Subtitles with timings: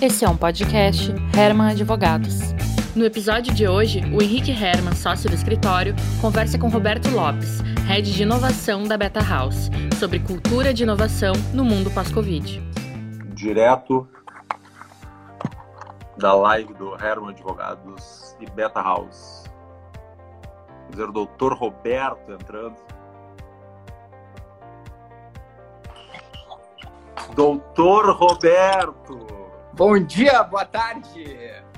[0.00, 2.38] Esse é um podcast Herman Advogados.
[2.94, 8.12] No episódio de hoje, o Henrique Herman, sócio do escritório, conversa com Roberto Lopes, head
[8.12, 12.60] de inovação da Beta House, sobre cultura de inovação no mundo pós-Covid.
[13.34, 14.08] Direto
[16.16, 19.42] da live do Herman Advogados e Beta House.
[20.86, 22.76] Quer dizer, o doutor Roberto entrando.
[27.34, 29.37] Doutor Roberto!
[29.78, 31.24] Bom dia, boa tarde!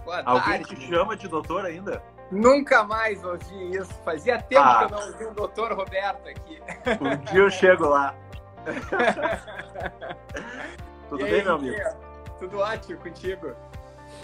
[0.05, 0.77] Boa Alguém tarde.
[0.77, 2.03] te chama de doutor ainda?
[2.31, 3.93] Nunca mais ouvi isso.
[4.05, 4.87] Fazia tempo Ah.
[4.87, 6.61] que eu não ouvi um doutor Roberto aqui.
[7.01, 8.15] Um dia eu chego lá.
[11.11, 11.77] Tudo bem, meu amigo?
[12.39, 13.55] Tudo ótimo contigo?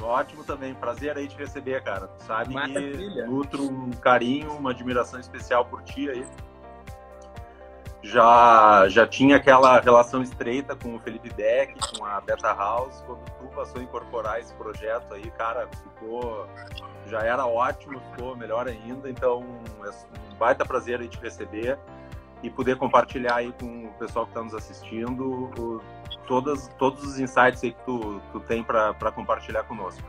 [0.00, 0.74] Ótimo também.
[0.74, 2.06] Prazer aí te receber, cara.
[2.08, 3.24] Tu sabe Maravilha.
[3.24, 6.27] que nutro um carinho, uma admiração especial por ti aí.
[8.06, 13.02] Já, já tinha aquela relação estreita com o Felipe Beck, com a Beta House.
[13.06, 16.47] Quando tu passou a incorporar esse projeto aí, cara, ficou...
[17.08, 19.08] Já era ótimo, ficou melhor ainda.
[19.11, 19.45] Então,
[19.84, 21.78] é um baita prazer aí te receber
[22.42, 25.83] e poder compartilhar aí com o pessoal que está nos assistindo o-
[26.27, 30.02] todas, todos os insights aí que tu, tu tem para compartilhar conosco.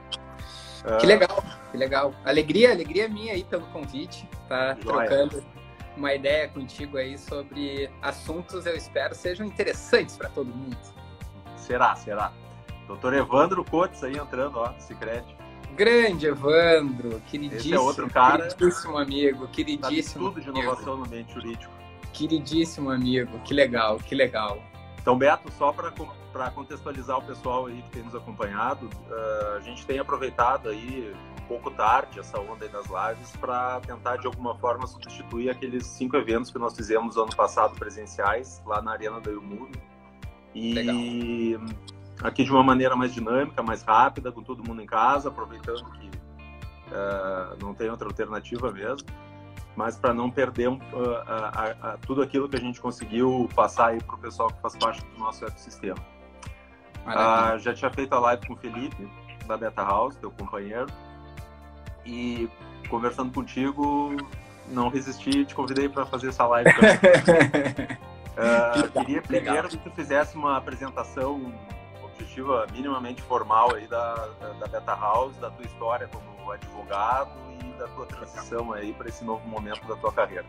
[1.00, 2.14] Que legal, que legal.
[2.24, 4.28] Alegria, alegria minha aí pelo convite.
[4.48, 5.08] Tá Joia.
[5.08, 5.44] trocando
[5.98, 10.78] uma ideia contigo aí sobre assuntos, eu espero, sejam interessantes para todo mundo.
[11.56, 12.32] Será, será.
[12.88, 15.36] Doutor Evandro Cotes aí entrando, ó, Cicrete.
[15.76, 18.48] Grande Evandro, queridíssimo, Esse é outro cara.
[18.48, 20.66] queridíssimo amigo, Sabe queridíssimo tudo de amigo.
[20.66, 21.74] inovação no ambiente jurídico.
[22.14, 24.58] Queridíssimo amigo, que legal, que legal.
[25.00, 29.86] Então, Beto, só para contextualizar o pessoal aí que tem nos acompanhado, eh, a gente
[29.86, 31.14] tem aproveitado aí
[31.48, 36.16] pouco tarde essa onda aí das lives para tentar de alguma forma substituir aqueles cinco
[36.16, 39.72] eventos que nós fizemos ano passado presenciais lá na Arena da Ilmove.
[40.54, 41.58] E
[42.22, 46.10] aqui de uma maneira mais dinâmica, mais rápida, com todo mundo em casa, aproveitando que
[46.92, 49.08] eh, não tem outra alternativa mesmo
[49.78, 50.80] mas para não perder um,
[51.28, 54.76] ah, ah, tudo aquilo que a gente conseguiu passar aí para o pessoal que faz
[54.76, 56.00] parte do nosso ecossistema.
[57.06, 59.08] Ah, já tinha feito a live com o Felipe,
[59.46, 60.88] da Beta House, teu companheiro,
[62.08, 62.50] e
[62.90, 64.16] conversando contigo,
[64.70, 67.98] não resisti e te convidei para fazer essa live também.
[68.38, 71.54] Legal, queria primeiro que tu fizesse uma apresentação
[72.04, 77.32] objetiva minimamente formal aí da, da, da Beta House, da tua história como advogado
[77.62, 80.46] e da tua transição aí para esse novo momento da tua carreira.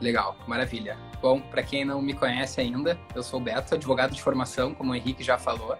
[0.00, 0.96] Legal, maravilha.
[1.20, 4.92] Bom, para quem não me conhece ainda, eu sou o Beto, advogado de formação, como
[4.92, 5.76] o Henrique já falou.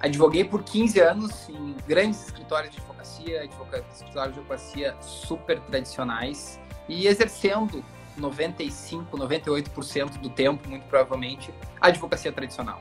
[0.00, 6.60] Advoguei por 15 anos em grandes escritórios de advocacia, advoca- escritórios de advocacia super tradicionais
[6.88, 7.84] e exercendo
[8.16, 12.80] 95, 98% do tempo, muito provavelmente, a advocacia tradicional.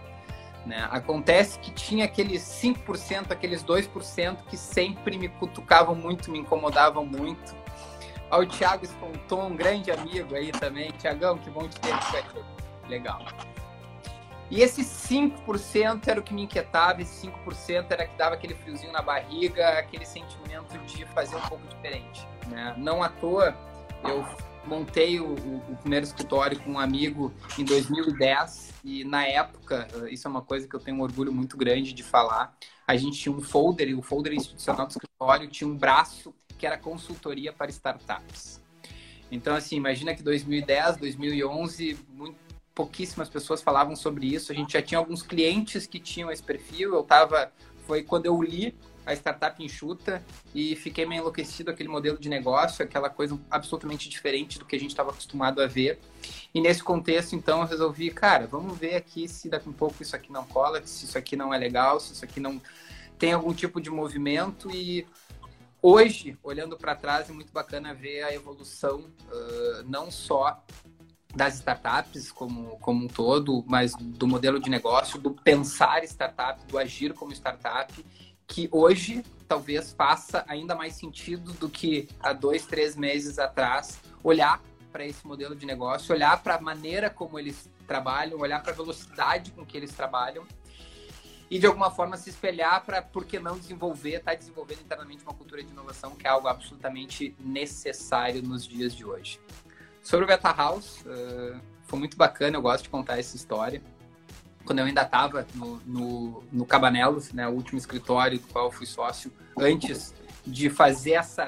[0.65, 0.87] né?
[0.91, 7.55] Acontece que tinha aqueles 5%, aqueles 2% que sempre me cutucavam muito, me incomodavam muito.
[8.31, 10.91] Ao Thiago Esponton, um grande amigo aí também.
[10.93, 12.43] Tiagão, que bom te ter aqui.
[12.89, 13.19] Legal.
[14.51, 18.91] E esse 5% era o que me inquietava, esse 5% era que dava aquele friozinho
[18.91, 22.27] na barriga, aquele sentimento de fazer um pouco diferente.
[22.47, 22.75] Né?
[22.77, 23.55] Não à toa,
[24.03, 24.23] eu
[24.67, 30.27] montei o, o- primeiro escritório com um amigo em 2010 e na época, eh, isso
[30.27, 32.55] é uma coisa que eu tenho um orgulho muito grande de falar,
[32.87, 36.65] a gente tinha um folder, e o folder institucional do escritório tinha um braço que
[36.67, 38.61] era consultoria para startups.
[39.31, 42.37] Então, assim, imagina que 2010, 2011, muito,
[42.75, 44.51] pouquíssimas pessoas falavam sobre isso.
[44.51, 46.93] A gente já tinha alguns clientes que tinham esse perfil.
[46.93, 47.51] Eu tava,
[47.87, 48.75] foi quando eu li
[49.05, 50.21] a startup enxuta
[50.53, 54.79] e fiquei meio enlouquecido aquele modelo de negócio, aquela coisa absolutamente diferente do que a
[54.79, 55.99] gente estava acostumado a ver.
[56.53, 60.15] E nesse contexto, então, eu resolvi, cara, vamos ver aqui se daqui um pouco isso
[60.15, 62.59] aqui não cola, se isso aqui não é legal, se isso aqui não
[63.17, 65.05] tem algum tipo de movimento e
[65.81, 70.63] hoje, olhando para trás, é muito bacana ver a evolução uh, não só
[71.35, 76.77] das startups como, como um todo, mas do modelo de negócio, do pensar startup, do
[76.77, 77.93] agir como startup,
[78.47, 84.61] que hoje talvez faça ainda mais sentido do que há dois, três meses atrás, olhar
[84.91, 88.75] para esse modelo de negócio, olhar para a maneira como eles trabalham, olhar para a
[88.75, 90.45] velocidade com que eles trabalham
[91.49, 95.23] e de alguma forma se espelhar para por que não desenvolver, estar tá desenvolvendo internamente
[95.23, 99.39] uma cultura de inovação que é algo absolutamente necessário nos dias de hoje.
[100.05, 103.81] Sobre o Beta House, uh, foi muito bacana, eu gosto de contar essa história.
[104.63, 108.71] Quando eu ainda estava no, no, no Cabanelos, né, o último escritório do qual eu
[108.71, 110.13] fui sócio, antes
[110.45, 111.47] de fazer essa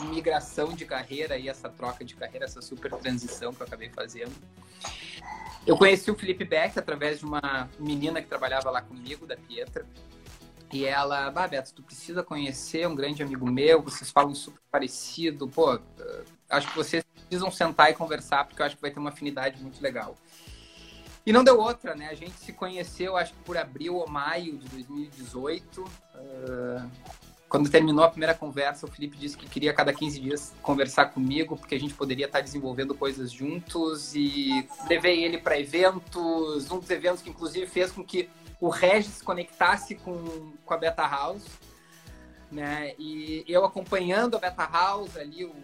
[0.00, 4.32] migração de carreira e essa troca de carreira, essa super transição que eu acabei fazendo.
[5.64, 9.86] Eu conheci o Felipe Beck através de uma menina que trabalhava lá comigo, da Pietra.
[10.72, 15.46] E ela, bah, Beto, tu precisa conhecer um grande amigo meu, vocês falam super parecido,
[15.46, 15.78] pô,
[16.48, 19.60] acho que vocês precisam sentar e conversar, porque eu acho que vai ter uma afinidade
[19.62, 20.14] muito legal.
[21.24, 22.08] E não deu outra, né?
[22.10, 25.80] A gente se conheceu, acho que por abril ou maio de 2018.
[25.80, 26.90] Uh,
[27.48, 31.06] quando terminou a primeira conversa, o Felipe disse que queria a cada 15 dias conversar
[31.06, 34.14] comigo, porque a gente poderia estar desenvolvendo coisas juntos.
[34.14, 38.28] E levei ele para eventos, um dos eventos que inclusive fez com que
[38.60, 41.46] o Regis se conectasse com, com a Beta House.
[42.50, 42.94] Né?
[42.98, 45.54] E eu acompanhando a Beta House ali, o,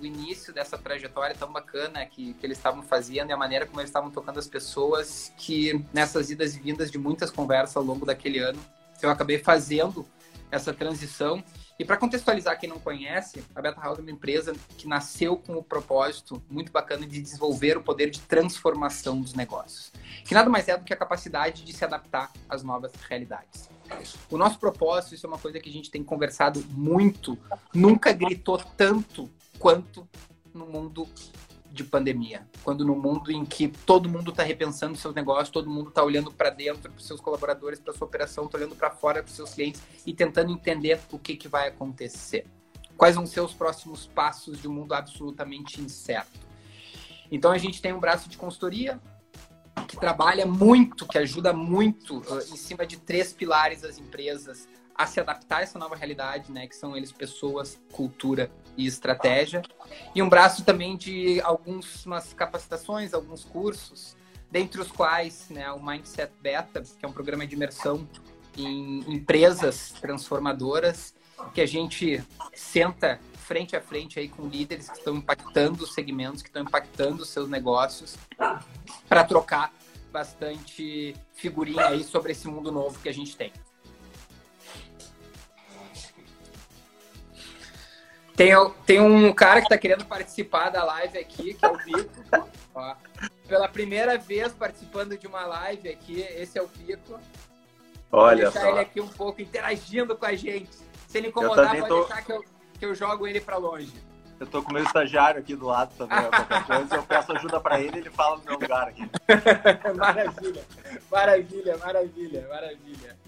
[0.00, 3.80] o início dessa trajetória tão bacana que, que eles estavam fazendo e a maneira como
[3.80, 8.06] eles estavam tocando as pessoas, que nessas idas e vindas de muitas conversas ao longo
[8.06, 8.58] daquele ano,
[9.02, 10.06] eu acabei fazendo
[10.50, 11.42] essa transição.
[11.78, 15.54] E para contextualizar quem não conhece, a Beta House é uma empresa que nasceu com
[15.56, 19.90] o propósito muito bacana de desenvolver o poder de transformação dos negócios,
[20.24, 23.70] que nada mais é do que a capacidade de se adaptar às novas realidades.
[24.30, 27.38] O nosso propósito, isso é uma coisa que a gente tem conversado muito,
[27.74, 29.30] nunca gritou tanto
[29.60, 30.08] quanto
[30.54, 31.06] no mundo
[31.70, 35.90] de pandemia, quando no mundo em que todo mundo está repensando seus negócios, todo mundo
[35.90, 39.32] está olhando para dentro, para seus colaboradores, para sua operação, está olhando para fora, para
[39.32, 42.44] seus clientes e tentando entender o que, que vai acontecer.
[42.96, 46.40] Quais vão ser os próximos passos de um mundo absolutamente incerto.
[47.30, 49.00] Então a gente tem um braço de consultoria
[49.86, 55.06] que trabalha muito, que ajuda muito uh, em cima de três pilares das empresas a
[55.06, 56.66] se adaptar a essa nova realidade, né?
[56.66, 59.62] Que são eles pessoas, cultura e estratégia.
[60.14, 64.16] E um braço também de algumas capacitações, alguns cursos,
[64.50, 68.08] dentre os quais, né, o Mindset Beta, que é um programa de imersão
[68.56, 71.14] em empresas transformadoras,
[71.54, 72.22] que a gente
[72.54, 77.22] senta frente a frente aí com líderes que estão impactando os segmentos, que estão impactando
[77.22, 78.16] os seus negócios,
[79.08, 79.72] para trocar
[80.12, 83.52] bastante figurinha aí sobre esse mundo novo que a gente tem.
[88.40, 88.54] Tem,
[88.86, 92.24] tem um cara que está querendo participar da live aqui, que é o Pico.
[92.74, 92.94] Ó,
[93.46, 97.20] pela primeira vez participando de uma live aqui, esse é o Pico.
[98.10, 98.70] Olha Vou deixar só.
[98.70, 100.74] ele aqui um pouco interagindo com a gente.
[101.06, 102.00] Se ele incomodar, pode tô...
[102.00, 102.44] deixar que eu,
[102.78, 103.92] que eu jogo ele para longe.
[104.38, 106.16] Eu tô com o meu estagiário aqui do lado também,
[106.66, 109.02] coisa, eu peço ajuda para ele, ele fala no meu lugar aqui.
[109.94, 110.64] maravilha,
[111.10, 113.19] maravilha, maravilha, maravilha.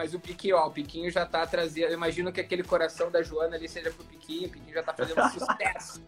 [0.00, 1.88] Mas o Piquinho, ó, o Piquinho já tá trazendo.
[1.88, 4.94] Eu imagino que aquele coração da Joana ali seja pro Piquinho, o Piquinho já tá
[4.94, 6.02] fazendo sucesso.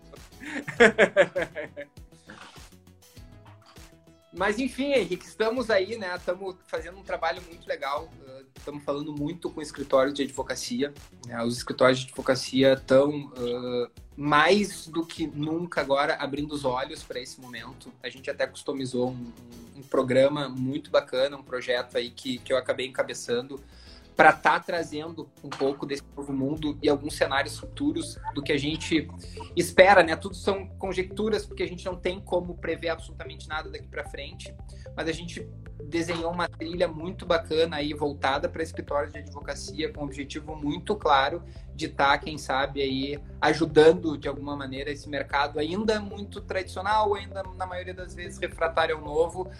[4.33, 6.17] Mas enfim, Henrique, estamos aí, né?
[6.17, 8.09] Estamos fazendo um trabalho muito legal.
[8.57, 10.95] Estamos falando muito com escritórios de advocacia.
[11.27, 11.45] Né?
[11.45, 17.21] Os escritórios de advocacia estão uh, mais do que nunca agora abrindo os olhos para
[17.21, 17.93] esse momento.
[18.03, 19.33] A gente até customizou um,
[19.77, 23.63] um, programa muito bacana, um projeto aí que, que eu acabei encabeçando
[24.17, 28.53] para estar tá trazendo um pouco desse novo mundo e alguns cenários futuros do que
[28.53, 29.09] a gente
[29.57, 30.17] espera, né?
[30.17, 34.55] Tudo são conjecturas porque a gente não tem como prever absolutamente nada daqui para frente,
[34.97, 35.49] mas a gente
[35.85, 40.95] desenhou uma trilha muito bacana aí voltada para escritórios de advocacia com um objetivo muito
[40.97, 41.43] claro
[41.75, 47.15] de estar, tá, quem sabe aí ajudando de alguma maneira esse mercado ainda muito tradicional,
[47.15, 49.51] ainda na maioria das vezes refratário ao novo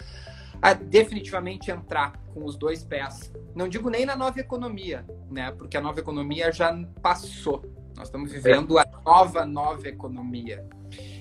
[0.63, 3.33] a definitivamente entrar com os dois pés.
[3.53, 5.51] Não digo nem na nova economia, né?
[5.51, 7.61] Porque a nova economia já passou.
[7.97, 10.65] Nós estamos vivendo a nova, nova economia.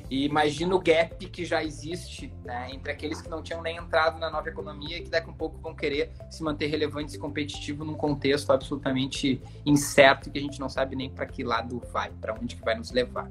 [0.08, 4.20] E imagina o gap que já existe né, entre aqueles que não tinham nem entrado
[4.20, 7.18] na nova economia e que daqui a um pouco vão querer se manter relevantes e
[7.18, 12.12] competitivos num contexto absolutamente incerto que a gente não sabe nem para que lado vai,
[12.20, 13.28] para onde que vai nos levar.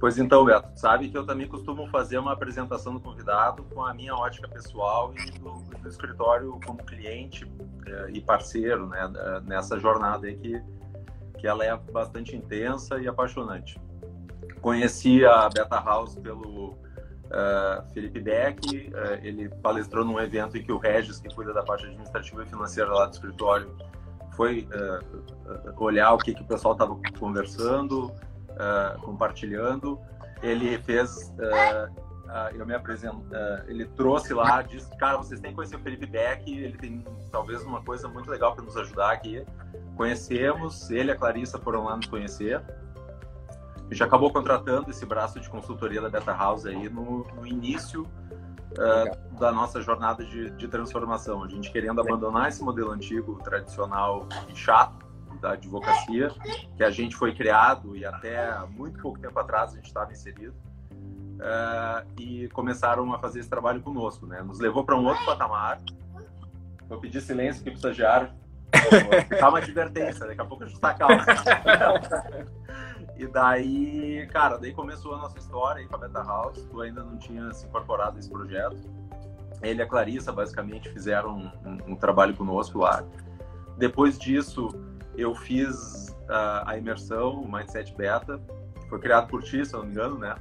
[0.00, 3.92] Pois então, Beto, sabe que eu também costumo fazer uma apresentação do convidado com a
[3.92, 7.50] minha ótica pessoal e do, do escritório como cliente
[7.84, 9.10] é, e parceiro, né,
[9.44, 10.62] nessa jornada aí que,
[11.38, 13.80] que ela é bastante intensa e apaixonante.
[14.60, 16.78] Conheci a Beta House pelo
[17.28, 21.62] uh, Felipe Beck, uh, ele palestrou num evento em que o Regis, que cuida da
[21.62, 23.76] parte administrativa e financeira lá do escritório,
[24.36, 28.12] foi uh, olhar o que, que o pessoal estava conversando,
[28.58, 29.98] uh, compartilhando.
[30.42, 33.22] Ele fez, uh, uh, eu me apresento,
[33.66, 37.62] ele trouxe lá, disse, cara, vocês têm que conhecer o Felipe Beck, ele tem talvez
[37.64, 39.44] uma coisa muito legal para nos ajudar aqui.
[39.96, 42.62] Conhecemos, ele e a Clarissa foram lá nos conhecer.
[43.88, 48.02] A gente acabou contratando esse braço de consultoria da Beta House aí no, no início
[48.02, 51.42] uh, da nossa jornada de, de, transformação.
[51.42, 55.07] A gente querendo abandonar esse modelo antigo, tradicional e chato,
[55.38, 56.30] da advocacia,
[56.76, 60.54] que a gente foi criado e até muito pouco tempo atrás a gente estava inserido,
[61.38, 64.42] uh, e começaram a fazer esse trabalho conosco, né?
[64.42, 65.80] Nos levou para um outro patamar.
[66.88, 68.30] Vou pedir silêncio aqui para o estagiário.
[69.40, 72.46] Dá uma advertência, daqui a pouco a calça.
[73.16, 76.66] e daí, cara, daí começou a nossa história aí com a Beta House.
[76.70, 78.76] Tu ainda não tinha se incorporado nesse projeto.
[79.62, 83.04] Ele e a Clarissa, basicamente, fizeram um, um, um trabalho conosco lá.
[83.76, 84.68] Depois disso,
[85.18, 88.40] eu fiz uh, a imersão, o Mindset Beta,
[88.80, 90.36] que foi criado por ti, se eu não me engano, né?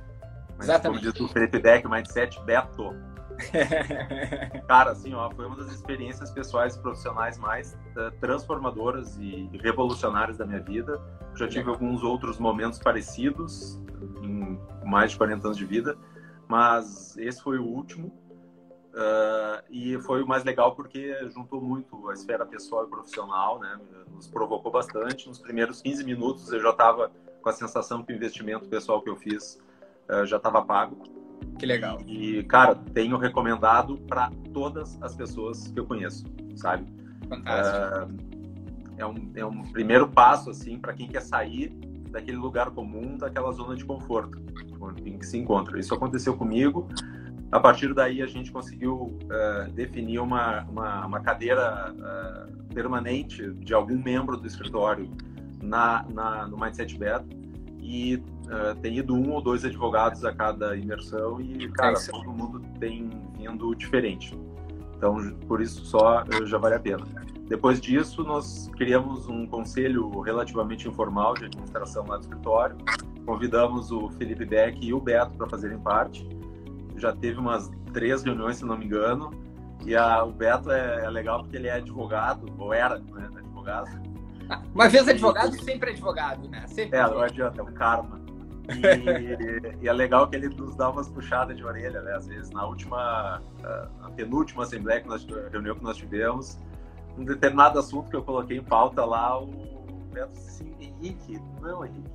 [0.55, 1.01] Mas, Exatamente.
[1.01, 2.95] Como diz o Felipe Deck, Mindset Beto.
[4.67, 10.37] Cara, assim, ó, foi uma das experiências pessoais e profissionais mais uh, transformadoras e revolucionárias
[10.37, 11.01] da minha vida.
[11.35, 13.79] Já tive alguns outros momentos parecidos
[14.23, 15.97] em mais de 40 anos de vida,
[16.47, 18.11] mas esse foi o último.
[18.97, 23.79] Uh, e foi o mais legal porque juntou muito a esfera pessoal e profissional, né?
[24.11, 25.27] Nos provocou bastante.
[25.27, 29.09] Nos primeiros 15 minutos eu já estava com a sensação que o investimento pessoal que
[29.09, 29.59] eu fiz
[30.09, 30.97] uh, já estava pago.
[31.59, 31.99] Que legal.
[32.07, 36.25] E, cara, tenho recomendado para todas as pessoas que eu conheço,
[36.55, 36.91] sabe?
[37.29, 38.11] Fantástico.
[38.11, 38.37] Uh,
[38.97, 41.69] é, um, é um primeiro passo, assim, para quem quer sair
[42.09, 44.41] daquele lugar comum, daquela zona de conforto
[45.05, 45.79] em que se encontra.
[45.79, 46.87] Isso aconteceu comigo.
[47.51, 53.73] A partir daí, a gente conseguiu uh, definir uma, uma, uma cadeira uh, permanente de
[53.73, 55.09] algum membro do escritório
[55.61, 57.25] na, na, no Mindset Beta
[57.79, 62.31] e uh, tem ido um ou dois advogados a cada imersão e, cara, é todo
[62.33, 64.37] mundo tem vindo diferente.
[64.97, 65.15] Então,
[65.47, 67.05] por isso só já vale a pena.
[67.47, 72.75] Depois disso, nós criamos um conselho relativamente informal de administração lá do escritório.
[73.25, 76.27] Convidamos o Felipe Beck e o Beto para fazerem parte.
[76.97, 79.31] Já teve umas três reuniões, se não me engano.
[79.85, 83.89] E a, o Beto é, é legal porque ele é advogado, ou era né, advogado.
[84.73, 86.65] Uma vez advogado, sempre advogado, né?
[86.67, 86.97] Sempre.
[86.97, 88.19] É, não adianta, é um karma.
[88.69, 92.15] E, e, é legal que ele nos dá umas puxadas de orelha, né?
[92.15, 93.41] Às vezes, na última,
[94.01, 96.57] na penúltima assembleia que nós, reunião que nós tivemos,
[97.17, 99.47] um determinado assunto que eu coloquei em pauta lá, o
[100.11, 102.11] Beto disse, Henrique, não, Henrique.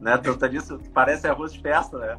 [0.00, 0.16] Né?
[0.18, 2.18] Tanto disso, parece arroz de festa, né?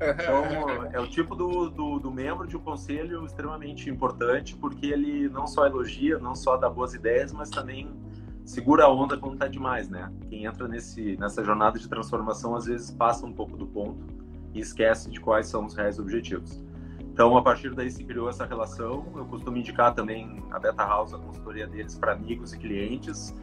[0.00, 5.28] Então, é o tipo do, do, do, membro de um conselho extremamente importante, porque ele
[5.28, 7.90] não só elogia, não só dá boas ideias, mas também
[8.44, 10.10] segura a onda quando tá demais, né?
[10.28, 14.06] Quem entra nesse, nessa jornada de transformação às vezes passa um pouco do ponto
[14.54, 16.64] e esquece de quais são os reais objetivos.
[17.00, 19.04] Então, a partir daí se criou essa relação.
[19.16, 23.34] Eu costumo indicar também a Beta House, a consultoria deles para amigos e clientes.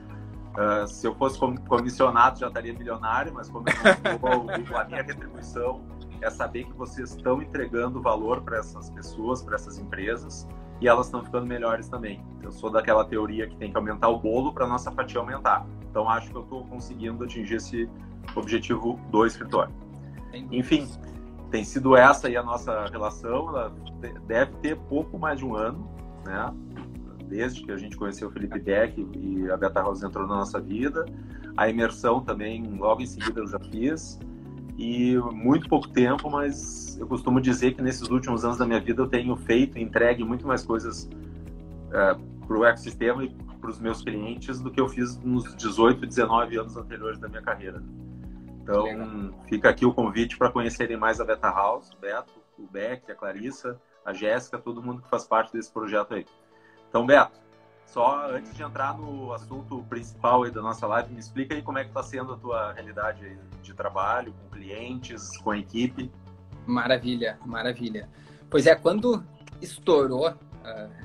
[0.57, 5.81] Uh, se eu fosse comissionado, já estaria milionário, mas como eu não a minha retribuição
[6.21, 10.47] é saber que vocês estão entregando valor para essas pessoas, para essas empresas,
[10.81, 12.23] e elas estão ficando melhores também.
[12.41, 15.65] Eu sou daquela teoria que tem que aumentar o bolo para nossa fatia aumentar.
[15.89, 17.89] Então acho que eu estou conseguindo atingir esse
[18.35, 19.73] objetivo do escritório.
[20.51, 20.87] Enfim,
[21.49, 23.49] tem sido essa aí a nossa relação.
[23.49, 23.73] Ela
[24.27, 25.89] deve ter pouco mais de um ano,
[26.25, 26.53] né?
[27.27, 30.59] Desde que a gente conheceu o Felipe Beck e a Beta Rosa entrou na nossa
[30.59, 31.05] vida.
[31.55, 34.19] A imersão também, logo em seguida, eu já fiz
[34.77, 39.01] e muito pouco tempo, mas eu costumo dizer que nesses últimos anos da minha vida
[39.01, 41.09] eu tenho feito entregue muito mais coisas
[41.91, 42.15] é,
[42.45, 46.57] para o ecossistema e para os meus clientes do que eu fiz nos 18, 19
[46.57, 47.81] anos anteriores da minha carreira.
[48.61, 53.11] Então, fica aqui o convite para conhecerem mais a Beta House, o Beto, o Beck,
[53.11, 56.25] a Clarissa, a Jéssica, todo mundo que faz parte desse projeto aí.
[56.89, 57.39] Então, Beto,
[57.85, 61.83] só antes de entrar no assunto principal da nossa live, me explica aí como é
[61.83, 66.11] que está sendo a tua realidade de trabalho, com clientes, com a equipe.
[66.65, 68.09] Maravilha, maravilha.
[68.49, 69.23] Pois é, quando
[69.61, 70.35] estourou uh,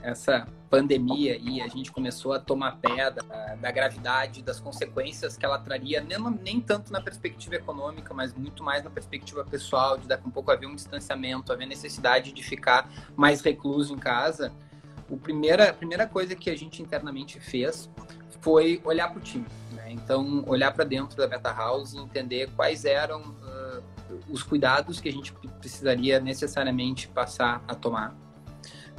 [0.02, 3.22] essa pandemia e a gente começou a tomar pé da,
[3.56, 8.62] da, gravidade, das consequências que ela traria, nem, nem tanto na perspectiva econômica, mas muito
[8.62, 12.42] mais na perspectiva pessoal, de daqui a um pouco haver um distanciamento, haver necessidade de
[12.42, 14.52] ficar mais recluso em casa,
[15.10, 17.90] o primeira, a primeira coisa que a gente internamente fez
[18.40, 19.46] foi olhar para o time.
[19.72, 19.92] Né?
[19.92, 23.82] Então, olhar para dentro da Beta House e entender quais eram uh,
[24.28, 28.16] os cuidados que a gente precisaria necessariamente passar a tomar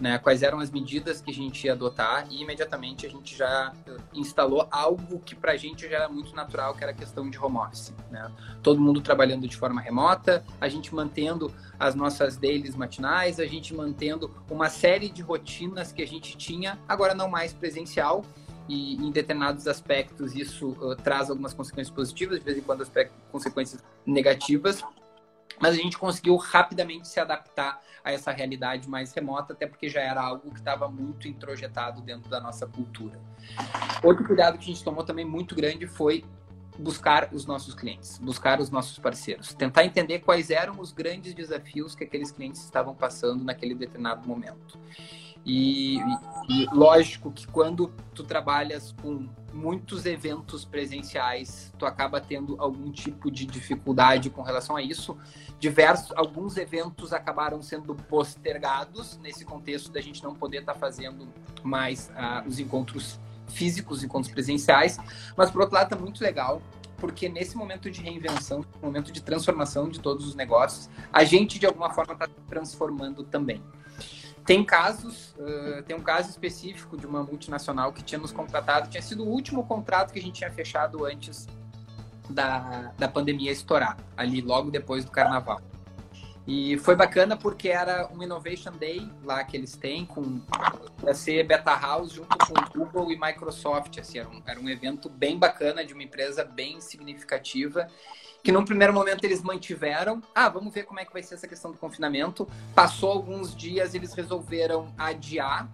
[0.01, 3.71] né, quais eram as medidas que a gente ia adotar e imediatamente a gente já
[3.87, 7.29] eh, instalou algo que para a gente já era muito natural, que era a questão
[7.29, 7.93] de home office.
[8.09, 8.29] Né?
[8.63, 13.75] Todo mundo trabalhando de forma remota, a gente mantendo as nossas dailies matinais, a gente
[13.75, 18.25] mantendo uma série de rotinas que a gente tinha, agora não mais presencial,
[18.67, 23.17] e em determinados aspectos isso uh, traz algumas consequências positivas, de vez em quando aspectos,
[23.31, 24.83] consequências negativas,
[25.61, 30.01] mas a gente conseguiu rapidamente se adaptar a essa realidade mais remota, até porque já
[30.01, 33.19] era algo que estava muito introjetado dentro da nossa cultura.
[34.03, 36.25] Outro cuidado que a gente tomou também muito grande foi
[36.79, 41.93] buscar os nossos clientes, buscar os nossos parceiros, tentar entender quais eram os grandes desafios
[41.93, 44.79] que aqueles clientes estavam passando naquele determinado momento.
[45.45, 45.97] E,
[46.49, 53.29] e, lógico que quando tu trabalhas com muitos eventos presenciais, tu acaba tendo algum tipo
[53.29, 55.17] de dificuldade com relação a isso.
[55.59, 61.27] Diversos, alguns eventos acabaram sendo postergados nesse contexto da gente não poder estar tá fazendo
[61.63, 64.97] mais uh, os encontros físicos, os encontros presenciais.
[65.35, 66.61] Mas por outro lado, tá muito legal
[67.01, 71.65] porque nesse momento de reinvenção, momento de transformação de todos os negócios, a gente de
[71.65, 73.61] alguma forma está transformando também.
[74.45, 79.01] Tem casos, uh, tem um caso específico de uma multinacional que tinha nos contratado, tinha
[79.01, 81.47] sido o último contrato que a gente tinha fechado antes
[82.29, 85.61] da, da pandemia estourar, ali logo depois do carnaval.
[86.47, 90.41] E foi bacana porque era um Innovation Day lá que eles têm, com
[91.05, 93.99] ia ser Beta House junto com Google e Microsoft.
[93.99, 97.87] Assim, era, um, era um evento bem bacana de uma empresa bem significativa
[98.43, 100.21] que num primeiro momento eles mantiveram.
[100.33, 102.47] Ah, vamos ver como é que vai ser essa questão do confinamento.
[102.73, 105.69] Passou alguns dias, eles resolveram adiar,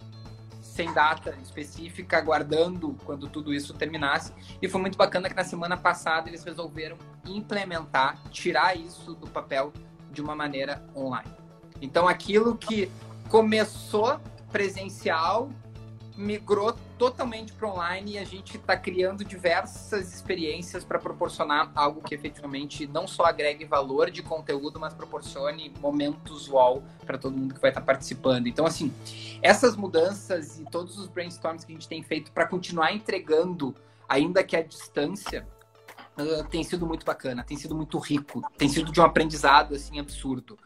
[0.60, 4.32] sem data específica, aguardando quando tudo isso terminasse.
[4.60, 9.72] E foi muito bacana que na semana passada eles resolveram implementar, tirar isso do papel
[10.10, 11.30] de uma maneira online.
[11.80, 12.90] Então aquilo que
[13.28, 15.50] começou presencial
[16.18, 22.12] migrou totalmente para online e a gente está criando diversas experiências para proporcionar algo que
[22.12, 27.60] efetivamente não só agregue valor de conteúdo, mas proporcione momentos wow para todo mundo que
[27.60, 28.48] vai estar tá participando.
[28.48, 28.92] Então, assim,
[29.40, 33.72] essas mudanças e todos os brainstorms que a gente tem feito para continuar entregando,
[34.08, 35.46] ainda que à distância,
[36.18, 39.98] uh, tem sido muito bacana, tem sido muito rico, tem sido de um aprendizado assim
[39.98, 40.58] absurdo.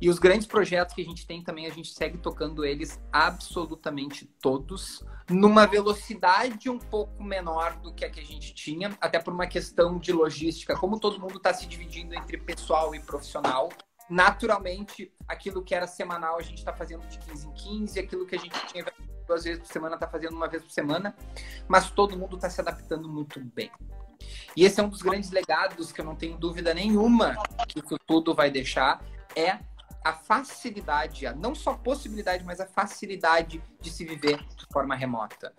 [0.00, 4.24] E os grandes projetos que a gente tem também, a gente segue tocando eles absolutamente
[4.40, 9.32] todos, numa velocidade um pouco menor do que a que a gente tinha, até por
[9.32, 10.74] uma questão de logística.
[10.74, 13.68] Como todo mundo está se dividindo entre pessoal e profissional,
[14.08, 18.34] naturalmente, aquilo que era semanal a gente está fazendo de 15 em 15, aquilo que
[18.34, 18.84] a gente tinha
[19.26, 21.14] duas vezes por semana está fazendo uma vez por semana,
[21.68, 23.70] mas todo mundo está se adaptando muito bem.
[24.56, 27.36] E esse é um dos grandes legados que eu não tenho dúvida nenhuma
[27.68, 29.02] que isso tudo vai deixar,
[29.36, 29.58] é
[30.04, 35.52] a facilidade, a não só possibilidade, mas a facilidade de se viver de forma remota.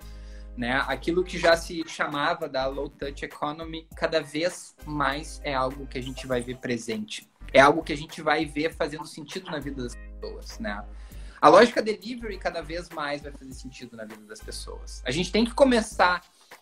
[0.57, 0.83] Né?
[0.87, 5.97] Aquilo que já se chamava da low touch economy, cada vez mais é algo que
[5.97, 7.29] a gente vai ver presente.
[7.53, 10.83] É algo que a gente vai ver fazendo sentido na vida das pessoas, né?
[11.41, 15.01] A lógica delivery cada vez mais vai fazer sentido na vida das pessoas.
[15.05, 16.21] A gente tem que começar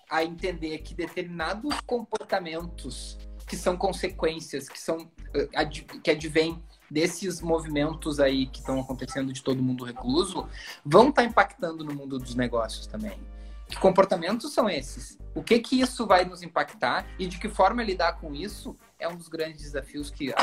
[0.10, 3.17] a entender que determinados comportamentos
[3.48, 5.65] que são consequências, que são eh,
[6.04, 10.48] que advêm desses movimentos aí que estão acontecendo de todo mundo recluso,
[10.86, 13.19] vão estar tá impactando no mundo dos negócios também.
[13.67, 15.17] Que comportamentos são esses?
[15.36, 19.08] O que que isso vai nos impactar e de que forma lidar com isso é
[19.08, 20.34] um dos grandes desafios que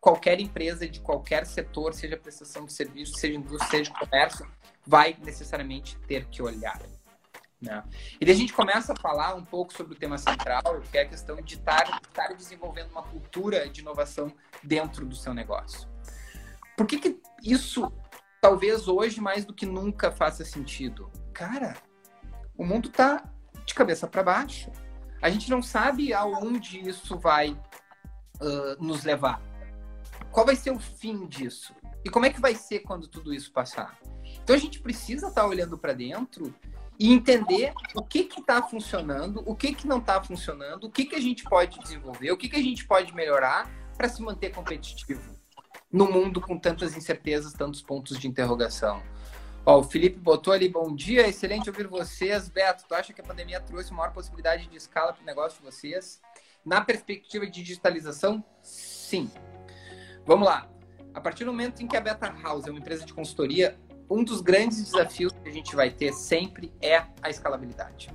[0.00, 4.46] qualquer empresa de qualquer setor, seja prestação de serviço, seja indústria, seja comércio,
[4.86, 6.78] vai necessariamente ter que olhar.
[7.64, 7.82] Né?
[8.20, 11.02] E daí a gente começa a falar um pouco sobre o tema central, que é
[11.02, 15.88] a questão de estar, estar desenvolvendo uma cultura de inovação dentro do seu negócio.
[16.76, 17.90] Por que, que isso,
[18.40, 21.10] talvez hoje, mais do que nunca, faça sentido?
[21.32, 21.76] Cara,
[22.56, 23.24] o mundo está
[23.64, 24.70] de cabeça para baixo.
[25.22, 27.50] A gente não sabe aonde isso vai
[28.40, 29.40] uh, nos levar.
[30.30, 31.74] Qual vai ser o fim disso?
[32.04, 33.98] E como é que vai ser quando tudo isso passar?
[34.42, 36.54] Então a gente precisa estar tá olhando para dentro
[36.98, 41.16] e entender o que está funcionando, o que que não está funcionando, o que que
[41.16, 45.34] a gente pode desenvolver, o que que a gente pode melhorar para se manter competitivo
[45.90, 49.00] no mundo com tantas incertezas, tantos pontos de interrogação.
[49.64, 52.48] Ó, o Felipe botou ali, bom dia, excelente ouvir vocês.
[52.48, 55.64] Beto, tu acha que a pandemia trouxe maior possibilidade de escala para o negócio de
[55.64, 56.20] vocês?
[56.64, 59.30] Na perspectiva de digitalização, sim.
[60.26, 60.68] Vamos lá.
[61.14, 63.78] A partir do momento em que a Beta House é uma empresa de consultoria,
[64.10, 68.10] um dos grandes desafios que a gente vai ter sempre é a escalabilidade.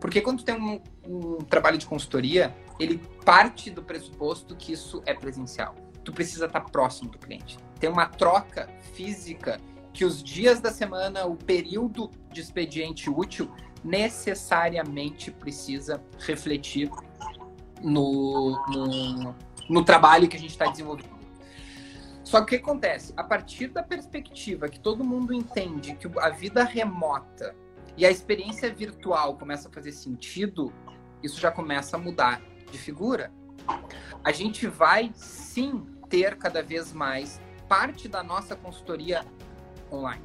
[0.00, 5.14] Porque quando tem um, um, trabalho de consultoria, ele parte do pressuposto que isso é
[5.14, 5.74] presencial.
[6.04, 7.58] Tu precisa estar próximo do cliente.
[7.80, 9.58] Tem uma troca física
[9.92, 13.50] que os dias da semana, o período de expediente útil,
[13.82, 16.90] necessariamente precisa refletir
[17.82, 19.34] no, no,
[19.68, 21.15] no trabalho que a gente está desenvolvendo.
[22.26, 23.14] Só que o que acontece?
[23.16, 27.54] A partir da perspectiva que todo mundo entende que a vida remota
[27.96, 30.72] e a experiência virtual começa a fazer sentido,
[31.22, 33.32] isso já começa a mudar de figura.
[34.24, 39.24] A gente vai sim ter cada vez mais parte da nossa consultoria
[39.92, 40.24] online.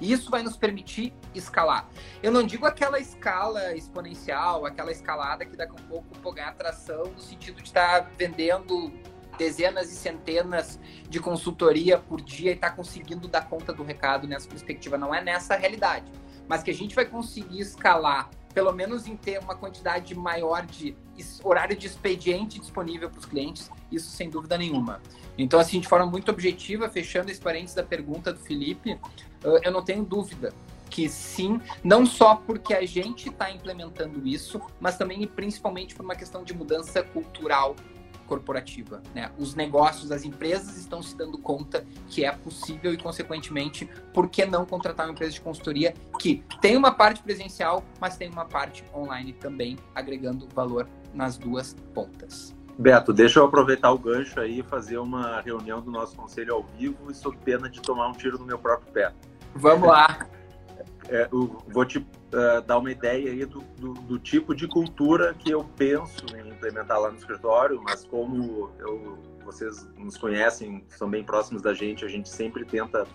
[0.00, 1.88] E isso vai nos permitir escalar.
[2.22, 7.06] Eu não digo aquela escala exponencial, aquela escalada que daqui a pouco pode ganhar atração
[7.06, 8.92] no sentido de estar tá vendendo
[9.38, 14.48] dezenas e centenas de consultoria por dia e está conseguindo dar conta do recado nessa
[14.48, 14.98] perspectiva.
[14.98, 16.10] Não é nessa realidade.
[16.46, 20.96] Mas que a gente vai conseguir escalar pelo menos em ter uma quantidade maior de
[21.44, 25.00] horário de expediente disponível para os clientes, isso sem dúvida nenhuma.
[25.36, 28.98] Então, assim, de forma muito objetiva, fechando esse parênteses da pergunta do Felipe,
[29.62, 30.52] eu não tenho dúvida
[30.90, 36.04] que sim, não só porque a gente está implementando isso, mas também e principalmente por
[36.04, 37.76] uma questão de mudança cultural
[38.28, 39.02] corporativa.
[39.14, 39.30] Né?
[39.38, 44.44] Os negócios, as empresas estão se dando conta que é possível e, consequentemente, por que
[44.44, 48.84] não contratar uma empresa de consultoria que tem uma parte presencial, mas tem uma parte
[48.94, 52.54] online também, agregando valor nas duas pontas.
[52.78, 56.62] Beto, deixa eu aproveitar o gancho aí e fazer uma reunião do nosso conselho ao
[56.62, 59.12] vivo e sob pena de tomar um tiro no meu próprio pé.
[59.54, 60.28] Vamos lá.
[61.08, 65.50] É, vou te uh, dar uma ideia aí do, do, do, tipo de cultura que
[65.50, 71.24] eu penso em implementar lá no escritório, mas como eu, vocês nos conhecem, são bem
[71.24, 73.06] próximos da gente, a gente sempre tenta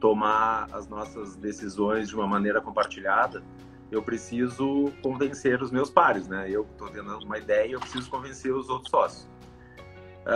[0.00, 3.42] tomar as nossas decisões de uma maneira compartilhada.
[3.90, 6.48] Eu preciso convencer os meus pares, né?
[6.50, 9.28] Eu estou tendo uma ideia, eu preciso convencer os outros sócios.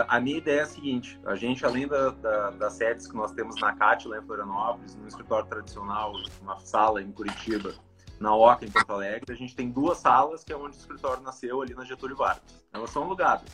[0.07, 3.31] A minha ideia é a seguinte: a gente, além da, da, das sedes que nós
[3.31, 7.73] temos na CAT, lá em Florianópolis, no escritório tradicional, uma sala em Curitiba,
[8.19, 11.23] na OCA, em Porto Alegre, a gente tem duas salas, que é onde o escritório
[11.23, 12.63] nasceu, ali na Getúlio Vargas.
[12.71, 13.49] Elas são alugadas.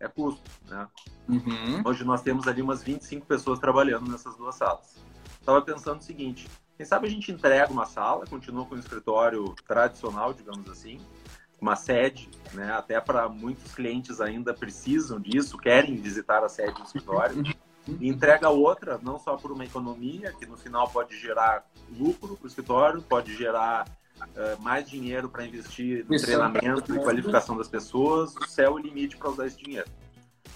[0.00, 0.88] É custo, né?
[1.28, 1.82] Uhum.
[1.84, 4.96] Hoje nós temos ali umas 25 pessoas trabalhando nessas duas salas.
[5.40, 9.54] Estava pensando o seguinte: quem sabe a gente entrega uma sala, continua com o escritório
[9.66, 11.00] tradicional, digamos assim,
[11.60, 12.72] uma sede, né?
[12.72, 17.42] Até para muitos clientes ainda precisam disso, querem visitar a sede do escritório.
[18.00, 22.44] E entrega outra, não só por uma economia, que no final pode gerar lucro para
[22.44, 23.88] o escritório, pode gerar
[24.20, 28.74] uh, mais dinheiro para investir no Isso, treinamento e qualificação das pessoas, o céu é
[28.74, 29.88] o limite para usar esse dinheiro.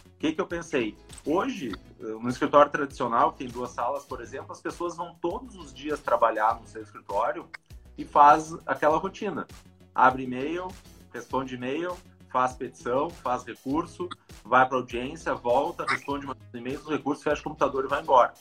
[0.07, 0.97] O que, que eu pensei?
[1.25, 5.73] Hoje, no escritório tradicional, que tem duas salas, por exemplo, as pessoas vão todos os
[5.75, 7.49] dias trabalhar no seu escritório
[7.97, 9.49] e faz aquela rotina.
[9.95, 10.69] Abre e-mail,
[11.13, 11.97] responde e-mail,
[12.31, 14.09] faz petição, faz recurso,
[14.45, 18.33] vai para audiência, volta, responde mais e-mails, recurso, fecha o computador e vai embora.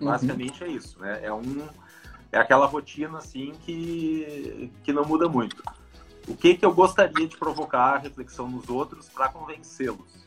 [0.00, 0.08] Uhum.
[0.08, 1.20] Basicamente é isso, né?
[1.22, 1.66] É um
[2.32, 5.62] é aquela rotina assim que que não muda muito.
[6.28, 10.26] O que que eu gostaria de provocar a reflexão nos outros para convencê-los?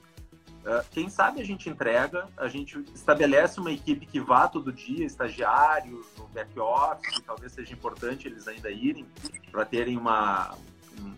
[0.59, 5.05] Uh, quem sabe a gente entrega, a gente estabelece uma equipe que vá todo dia,
[5.05, 9.05] estagiários, no back-office, talvez seja importante eles ainda irem
[9.51, 10.55] para terem uma,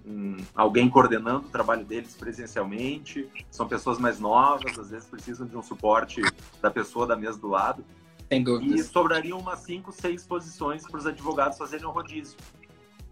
[0.06, 3.28] um, alguém coordenando o trabalho deles presencialmente.
[3.50, 6.22] São pessoas mais novas, às vezes precisam de um suporte
[6.62, 7.84] da pessoa da mesa do lado.
[8.30, 8.76] Sem dúvida.
[8.76, 12.38] E sobrariam umas cinco, seis posições para os advogados fazerem um rodízio.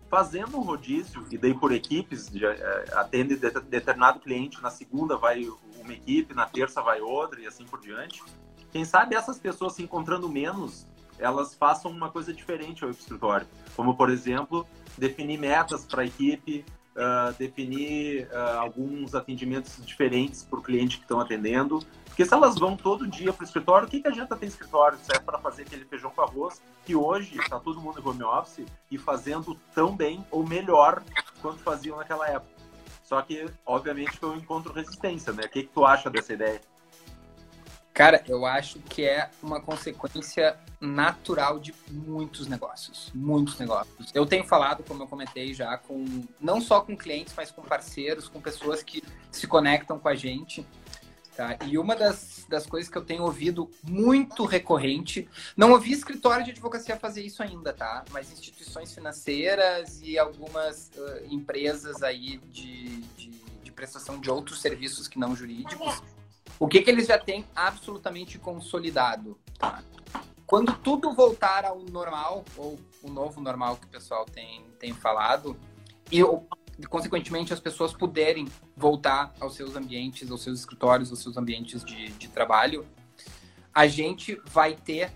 [0.09, 5.47] Fazendo um rodízio, e daí por equipes, é, atende de, determinado cliente, na segunda vai
[5.77, 8.23] uma equipe, na terça vai outra e assim por diante.
[8.71, 10.87] Quem sabe essas pessoas se encontrando menos,
[11.19, 13.45] elas façam uma coisa diferente ao escritório.
[13.75, 14.65] Como, por exemplo,
[14.97, 21.03] definir metas para a equipe, uh, definir uh, alguns atendimentos diferentes para o cliente que
[21.03, 21.79] estão atendendo.
[22.05, 24.97] Porque se elas vão todo dia para o escritório, o que, que adianta ter escritório
[24.97, 28.23] se é para fazer aquele feijão com arroz, que hoje está todo mundo em home
[28.23, 31.01] office e fazendo tão bem ou melhor
[31.41, 32.59] quanto faziam naquela época.
[33.03, 35.43] Só que, obviamente, foi um encontro resistência, né?
[35.45, 36.61] O que, que tu acha dessa ideia?
[37.99, 44.09] Cara, eu acho que é uma consequência natural de muitos negócios, muitos negócios.
[44.13, 46.05] Eu tenho falado, como eu comentei já, com
[46.39, 50.65] não só com clientes, mas com parceiros, com pessoas que se conectam com a gente.
[51.35, 51.57] Tá?
[51.65, 56.51] E uma das, das coisas que eu tenho ouvido muito recorrente, não ouvi escritório de
[56.51, 58.05] advocacia fazer isso ainda, tá?
[58.13, 63.29] Mas instituições financeiras e algumas uh, empresas aí de, de,
[63.61, 66.01] de prestação de outros serviços que não jurídicos
[66.59, 69.39] o que, que eles já têm absolutamente consolidado?
[69.57, 69.81] Tá?
[70.45, 75.55] Quando tudo voltar ao normal, ou o novo normal que o pessoal tem, tem falado,
[76.11, 76.21] e
[76.87, 82.09] consequentemente as pessoas puderem voltar aos seus ambientes, aos seus escritórios, aos seus ambientes de,
[82.09, 82.85] de trabalho,
[83.73, 85.11] a gente vai ter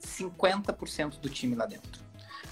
[0.00, 2.00] 50% do time lá dentro.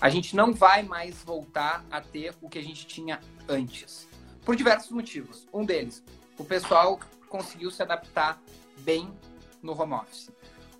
[0.01, 4.09] A gente não vai mais voltar a ter o que a gente tinha antes.
[4.45, 5.47] Por diversos motivos.
[5.53, 6.03] Um deles,
[6.37, 6.99] o pessoal
[7.35, 8.41] conseguiu se adaptar
[8.79, 9.13] bem
[9.61, 10.31] no home office.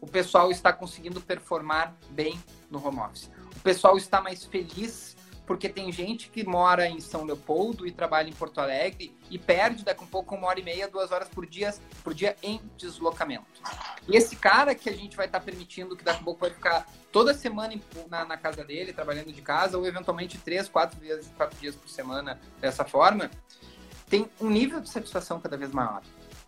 [0.01, 2.41] O pessoal está conseguindo performar bem
[2.71, 3.29] no home office.
[3.57, 8.29] O pessoal está mais feliz porque tem gente que mora em São Leopoldo e trabalha
[8.29, 11.29] em Porto Alegre e perde daqui a um pouco uma hora e meia, duas horas
[11.29, 13.61] por dia, por dia em deslocamento.
[14.09, 16.87] E esse cara que a gente vai estar permitindo que daqui a pouco vai ficar
[17.11, 17.75] toda semana
[18.09, 21.89] na, na casa dele, trabalhando de casa, ou eventualmente três, quatro dias, quatro dias por
[21.89, 23.29] semana dessa forma,
[24.09, 26.01] tem um nível de satisfação cada vez maior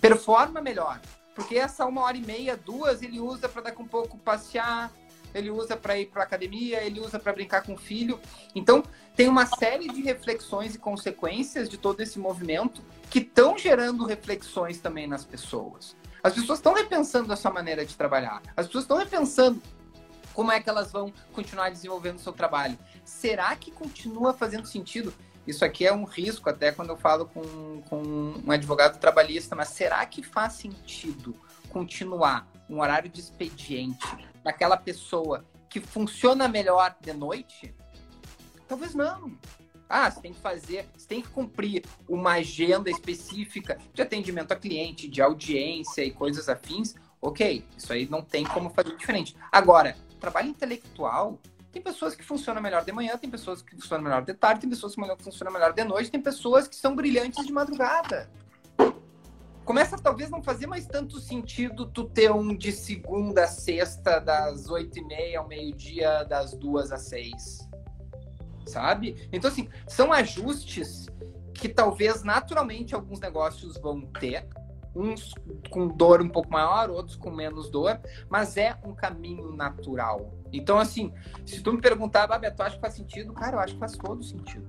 [0.09, 1.01] performa melhor.
[1.35, 4.91] Porque essa uma hora e meia, duas, ele usa para daqui um pouco passear,
[5.35, 8.19] ele usa para ir para academia, ele usa para brincar com o filho.
[8.55, 8.83] Então,
[9.15, 14.79] tem uma série de reflexões e consequências de todo esse movimento que estão gerando reflexões
[14.79, 15.95] também nas pessoas.
[16.23, 18.41] As pessoas estão repensando a sua maneira de trabalhar.
[18.57, 19.61] As pessoas estão repensando
[20.33, 22.79] como é que elas vão continuar desenvolvendo o seu trabalho.
[23.05, 25.13] Será que continua fazendo sentido?
[25.47, 28.03] Isso aqui é um risco, até quando eu falo com, com
[28.45, 31.37] um advogado trabalhista, mas será que faz sentido
[31.71, 34.07] continuar um horário de expediente
[34.43, 37.75] daquela pessoa que funciona melhor de noite?
[38.67, 39.39] Talvez não.
[39.89, 44.57] Ah, você tem que fazer, você tem que cumprir uma agenda específica de atendimento a
[44.57, 46.97] cliente, de audiência e coisas afins.
[47.23, 49.37] Ok, isso aí não tem como fazer diferente.
[49.51, 51.39] Agora, trabalho intelectual,
[51.77, 54.71] tem pessoas que funcionam melhor de manhã, tem pessoas que funcionam melhor de tarde, tem
[54.71, 58.31] pessoas que funcionam melhor de noite, tem pessoas que são brilhantes de madrugada.
[59.63, 64.71] Começa talvez não fazer mais tanto sentido tu ter um de segunda a sexta, das
[64.71, 67.69] oito e meia ao meio-dia, das duas às seis.
[68.67, 69.29] Sabe?
[69.31, 71.09] Então, assim, são ajustes
[71.53, 74.49] que talvez naturalmente alguns negócios vão ter,
[74.97, 75.35] uns
[75.71, 80.35] com dor um pouco maior, outros com menos dor, mas é um caminho natural.
[80.53, 81.13] Então, assim,
[81.45, 83.33] se tu me perguntar, Babi, tu acha que faz sentido?
[83.33, 84.67] Cara, eu acho que faz todo sentido.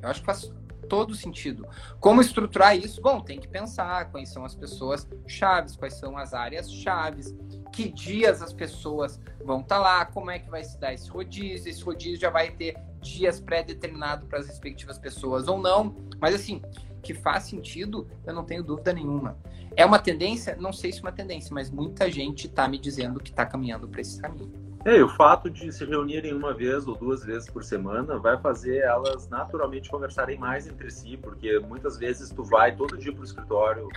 [0.00, 0.50] Eu acho que faz
[0.88, 1.66] todo sentido.
[2.00, 3.00] Como estruturar isso?
[3.02, 7.34] Bom, tem que pensar quais são as pessoas chaves, quais são as áreas chaves,
[7.72, 11.10] que dias as pessoas vão estar tá lá, como é que vai se dar esse
[11.10, 15.94] rodízio, esse rodízio já vai ter dias pré-determinados para as respectivas pessoas ou não.
[16.20, 16.62] Mas assim,
[17.02, 19.36] que faz sentido, eu não tenho dúvida nenhuma.
[19.76, 20.56] É uma tendência?
[20.58, 23.88] Não sei se é uma tendência, mas muita gente está me dizendo que está caminhando
[23.88, 24.52] para esse caminho.
[24.84, 28.40] É, e o fato de se reunirem uma vez ou duas vezes por semana vai
[28.40, 33.20] fazer elas naturalmente conversarem mais entre si, porque muitas vezes tu vai todo dia para
[33.20, 33.88] o escritório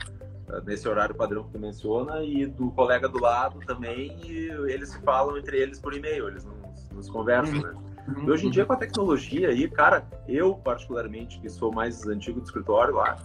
[0.49, 4.89] eh, nesse horário padrão que tu menciona e do colega do lado também e eles
[4.89, 7.61] se falam entre eles por e-mail, eles não, se conversam, uhum.
[7.61, 7.90] né?
[8.07, 8.29] Uhum.
[8.29, 12.45] Hoje em dia, com a tecnologia aí, cara, eu particularmente, que sou mais antigo do
[12.45, 13.17] escritório lá,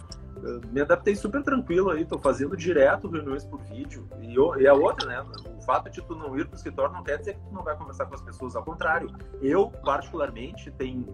[0.71, 4.07] me adaptei super tranquilo aí, tô fazendo direto reuniões por vídeo.
[4.21, 5.25] E, eu, e a outra, né?
[5.57, 7.75] O fato de tu não ir pro escritório não quer dizer que tu não vai
[7.75, 8.55] conversar com as pessoas.
[8.55, 9.11] Ao contrário,
[9.41, 11.05] eu, particularmente, tenho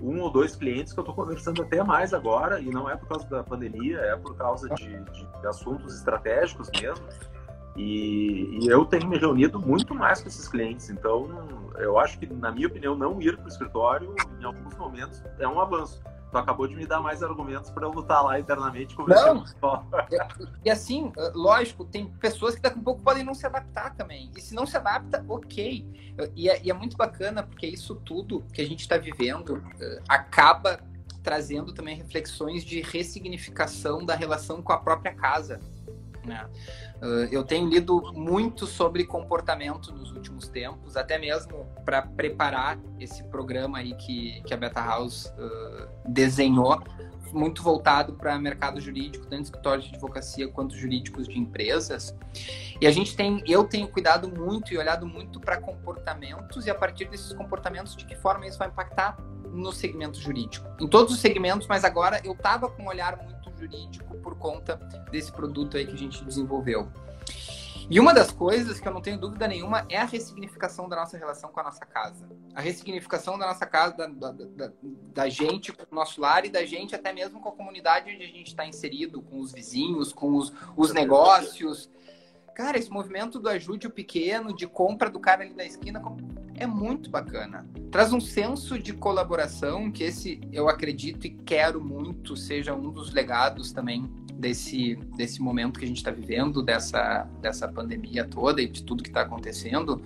[0.00, 3.08] um ou dois clientes que eu tô conversando até mais agora, e não é por
[3.08, 7.06] causa da pandemia, é por causa de, de assuntos estratégicos mesmo.
[7.76, 10.90] E, e, eu tenho me reunido muito mais com esses clientes.
[10.90, 11.28] Então,
[11.76, 15.48] eu acho que, na minha opinião, não ir para o escritório, em alguns momentos, é
[15.48, 16.00] um avanço.
[16.30, 19.44] Tu acabou de me dar mais argumentos para eu lutar lá internamente com Não.
[20.10, 20.18] E,
[20.64, 24.30] e assim, lógico, tem pessoas que daqui a pouco podem não se adaptar também.
[24.36, 25.86] E se não se adapta, ok.
[26.34, 30.02] E é, e é muito bacana, porque isso tudo que a gente está vivendo uh,
[30.08, 30.80] acaba
[31.24, 35.60] trazendo também reflexões de ressignificação da relação com a própria casa.
[36.24, 36.46] Né?
[37.02, 43.22] Uh, eu tenho lido muito sobre comportamento nos últimos tempos, até mesmo para preparar esse
[43.24, 46.82] programa aí que, que a Beta House uh, desenhou,
[47.32, 52.16] muito voltado para mercado jurídico, tanto escritórios de advocacia quanto jurídicos de empresas.
[52.80, 56.74] E a gente tem, eu tenho cuidado muito e olhado muito para comportamentos e a
[56.74, 59.16] partir desses comportamentos de que forma isso vai impactar
[59.52, 60.66] no segmento jurídico.
[60.80, 64.76] Em todos os segmentos, mas agora eu estava com um olhar muito jurídico por conta
[65.10, 66.88] desse produto aí que a gente desenvolveu.
[67.90, 71.18] E uma das coisas que eu não tenho dúvida nenhuma é a ressignificação da nossa
[71.18, 72.26] relação com a nossa casa.
[72.54, 74.72] A ressignificação da nossa casa, da, da, da,
[75.12, 78.24] da gente com o nosso lar e da gente até mesmo com a comunidade onde
[78.24, 81.90] a gente está inserido, com os vizinhos, com os, os negócios.
[82.54, 86.00] Cara, esse movimento do ajude o pequeno, de compra do cara ali da esquina,
[86.54, 87.66] é muito bacana.
[87.90, 93.12] Traz um senso de colaboração que esse eu acredito e quero muito seja um dos
[93.12, 98.68] legados também desse, desse momento que a gente está vivendo, dessa, dessa pandemia toda e
[98.68, 100.00] de tudo que está acontecendo.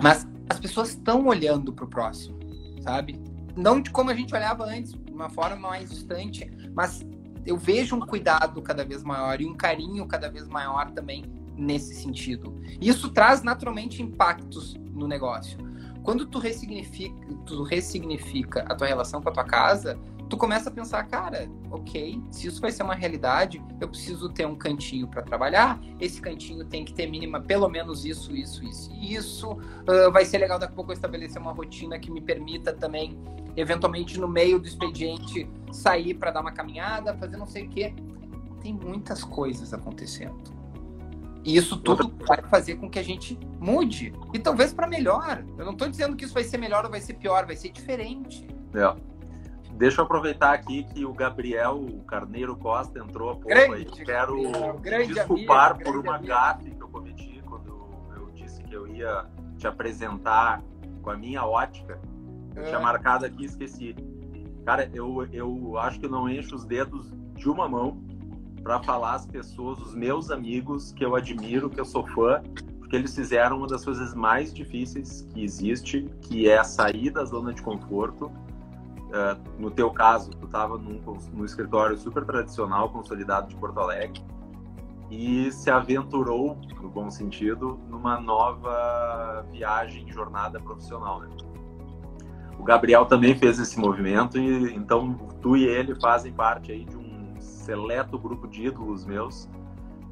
[0.00, 2.38] Mas as pessoas estão olhando para o próximo,
[2.80, 3.20] sabe?
[3.56, 7.04] Não de como a gente olhava antes, de uma forma mais distante, mas
[7.46, 11.24] eu vejo um cuidado cada vez maior e um carinho cada vez maior também
[11.56, 12.60] nesse sentido.
[12.80, 15.58] Isso traz naturalmente impactos no negócio.
[16.02, 17.14] Quando tu ressignifica,
[17.46, 22.20] tu ressignifica a tua relação com a tua casa, tu começa a pensar, cara, ok,
[22.30, 25.80] se isso vai ser uma realidade, eu preciso ter um cantinho para trabalhar.
[26.00, 29.52] Esse cantinho tem que ter mínima pelo menos isso, isso, isso e isso.
[29.52, 33.18] Uh, vai ser legal daqui a pouco eu estabelecer uma rotina que me permita também,
[33.56, 37.94] eventualmente no meio do expediente, sair para dar uma caminhada, fazer não sei o quê.
[38.60, 40.54] Tem muitas coisas acontecendo.
[41.44, 44.14] E isso tudo vai fazer com que a gente mude.
[44.32, 45.44] E talvez para melhor.
[45.58, 47.68] Eu não estou dizendo que isso vai ser melhor ou vai ser pior, vai ser
[47.68, 48.46] diferente.
[48.74, 49.13] É.
[49.76, 53.84] Deixa eu aproveitar aqui que o Gabriel o Carneiro Costa entrou há pouco grande, aí.
[53.86, 59.26] Quero grande desculpar por uma gafe que eu cometi quando eu disse que eu ia
[59.58, 60.62] te apresentar
[61.02, 61.98] com a minha ótica.
[62.54, 62.82] Eu tinha É.
[62.82, 63.96] marcado aqui e esqueci.
[64.64, 68.00] Cara, eu, eu acho que eu não encho os dedos de uma mão
[68.62, 72.40] para falar as pessoas, os meus amigos que eu admiro, que eu sou fã,
[72.78, 77.52] porque eles fizeram uma das coisas mais difíceis que existe, que é sair da zona
[77.52, 78.30] de conforto.
[79.14, 81.00] Uh, no teu caso, tu estava num,
[81.32, 84.20] num escritório super tradicional, consolidado de Porto Alegre,
[85.08, 91.20] e se aventurou, no bom sentido, numa nova viagem, jornada profissional.
[91.20, 91.28] Né?
[92.58, 96.96] O Gabriel também fez esse movimento, e então tu e ele fazem parte aí de
[96.96, 99.48] um seleto grupo de ídolos meus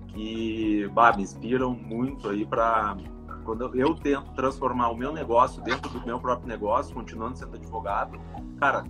[0.08, 2.96] que bah, me inspiram muito aí para
[3.44, 8.18] quando eu tento transformar o meu negócio dentro do meu próprio negócio, continuando sendo advogado,
[8.58, 8.84] cara,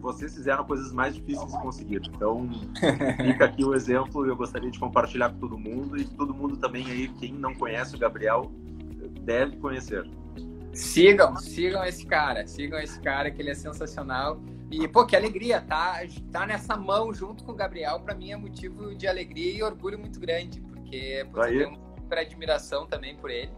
[0.00, 2.00] vocês fizeram coisas mais difíceis de conseguir.
[2.14, 2.48] Então,
[3.24, 6.86] fica aqui o exemplo, eu gostaria de compartilhar com todo mundo e todo mundo também
[6.90, 8.50] aí, quem não conhece o Gabriel,
[9.22, 10.08] deve conhecer.
[10.72, 14.40] Sigam, sigam esse cara, sigam esse cara que ele é sensacional.
[14.70, 18.36] E, pô, que alegria, tá, tá nessa mão junto com o Gabriel, para mim é
[18.36, 21.90] motivo de alegria e orgulho muito grande, porque pô, eu tenho
[22.20, 23.52] admiração também por ele,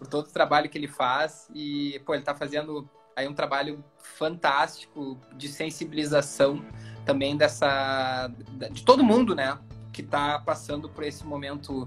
[0.00, 3.84] por todo o trabalho que ele faz e, pô, ele tá fazendo aí um trabalho
[3.98, 6.64] fantástico de sensibilização
[7.04, 8.30] também dessa
[8.72, 9.58] de todo mundo, né,
[9.92, 11.86] que tá passando por esse momento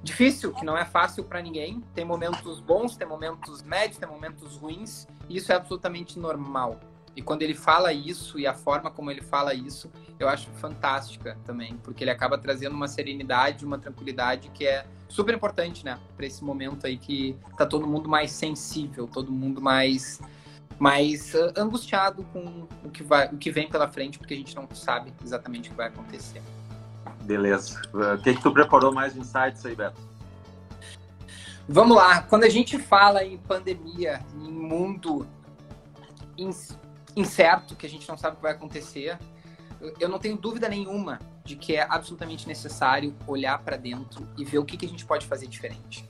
[0.00, 1.80] difícil, que não é fácil para ninguém.
[1.92, 6.78] Tem momentos bons, tem momentos médios, tem momentos ruins, e isso é absolutamente normal.
[7.16, 11.36] E quando ele fala isso e a forma como ele fala isso, eu acho fantástica
[11.44, 16.26] também, porque ele acaba trazendo uma serenidade, uma tranquilidade que é super importante, né, para
[16.26, 20.20] esse momento aí que tá todo mundo mais sensível, todo mundo mais
[20.78, 24.66] mais angustiado com o que vai, o que vem pela frente, porque a gente não
[24.72, 26.40] sabe exatamente o que vai acontecer.
[27.24, 27.82] Beleza.
[27.92, 30.00] O que, que tu preparou mais de insights aí, Beto?
[31.68, 32.22] Vamos lá.
[32.22, 35.26] Quando a gente fala em pandemia, em mundo
[37.16, 39.18] incerto, que a gente não sabe o que vai acontecer,
[39.98, 44.58] eu não tenho dúvida nenhuma de que é absolutamente necessário olhar para dentro e ver
[44.58, 46.08] o que, que a gente pode fazer diferente.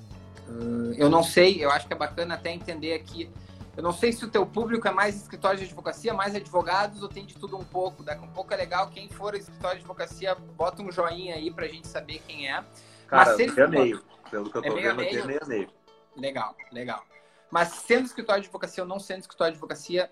[0.97, 3.31] Eu não sei, eu acho que é bacana até entender aqui.
[3.77, 7.09] Eu não sei se o teu público é mais escritório de advocacia, mais advogados ou
[7.09, 8.03] tem de tudo um pouco.
[8.03, 11.69] Daqui um pouco é legal, quem for escritório de advocacia, bota um joinha aí pra
[11.69, 12.65] gente saber quem é.
[13.07, 14.03] Cara, Mas é meio.
[14.31, 15.69] Pelo que eu tô é vendo aqui, é meio meio.
[16.17, 17.05] Legal, legal.
[17.51, 20.11] Mas sendo escritório de advocacia ou não sendo escritório de advocacia,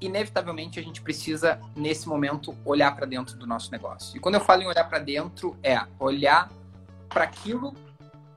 [0.00, 4.16] inevitavelmente a gente precisa, nesse momento, olhar para dentro do nosso negócio.
[4.16, 6.50] E quando eu falo em olhar para dentro, é olhar
[7.08, 7.74] para aquilo,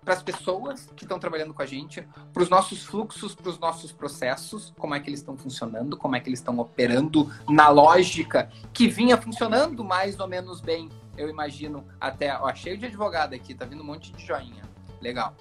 [0.04, 3.58] para as pessoas que estão trabalhando com a gente, para os nossos fluxos, para os
[3.58, 7.70] nossos processos, como é que eles estão funcionando, como é que eles estão operando na
[7.70, 12.38] lógica que vinha funcionando mais ou menos bem, eu imagino, até.
[12.38, 14.64] Ó, cheio de advogado aqui, tá vindo um monte de joinha.
[15.02, 15.36] Legal.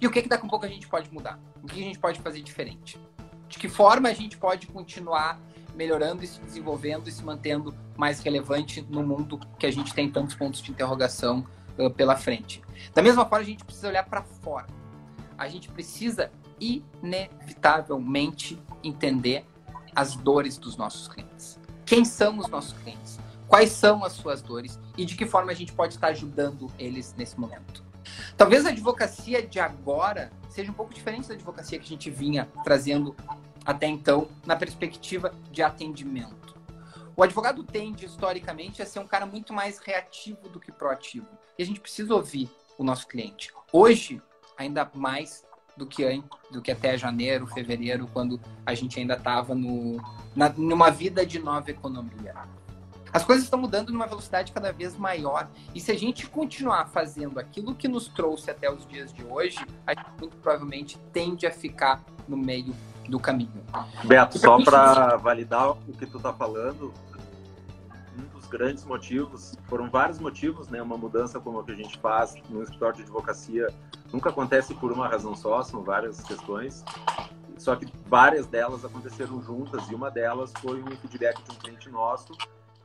[0.00, 1.38] E o que, que daqui a pouco a gente pode mudar?
[1.62, 3.00] O que a gente pode fazer diferente?
[3.48, 5.40] De que forma a gente pode continuar
[5.74, 10.10] melhorando e se desenvolvendo e se mantendo mais relevante no mundo que a gente tem
[10.10, 11.46] tantos pontos de interrogação
[11.78, 12.62] uh, pela frente.
[12.92, 14.66] Da mesma forma, a gente precisa olhar para fora.
[15.36, 19.44] A gente precisa inevitavelmente entender
[19.94, 21.58] as dores dos nossos clientes.
[21.86, 23.18] Quem são os nossos clientes?
[23.46, 27.14] Quais são as suas dores e de que forma a gente pode estar ajudando eles
[27.16, 27.82] nesse momento?
[28.36, 32.48] Talvez a advocacia de agora seja um pouco diferente da advocacia que a gente vinha
[32.64, 33.14] trazendo
[33.64, 36.56] até então, na perspectiva de atendimento.
[37.16, 41.26] O advogado tende, historicamente, a ser um cara muito mais reativo do que proativo.
[41.58, 43.52] E a gente precisa ouvir o nosso cliente.
[43.72, 44.22] Hoje,
[44.56, 45.44] ainda mais
[45.76, 51.38] do que, do que até janeiro, fevereiro, quando a gente ainda estava numa vida de
[51.38, 52.34] nova economia.
[53.12, 55.48] As coisas estão mudando numa velocidade cada vez maior.
[55.74, 59.58] E se a gente continuar fazendo aquilo que nos trouxe até os dias de hoje,
[59.86, 62.74] a gente muito provavelmente tende a ficar no meio
[63.08, 63.64] do caminho.
[64.04, 66.92] Beto, só para validar o que tu está falando,
[68.18, 70.82] um dos grandes motivos, foram vários motivos, né?
[70.82, 73.68] Uma mudança como a que a gente faz no escritório de advocacia
[74.12, 76.84] nunca acontece por uma razão só, são várias questões.
[77.56, 81.90] Só que várias delas aconteceram juntas e uma delas foi um feedback de um cliente
[81.90, 82.32] nosso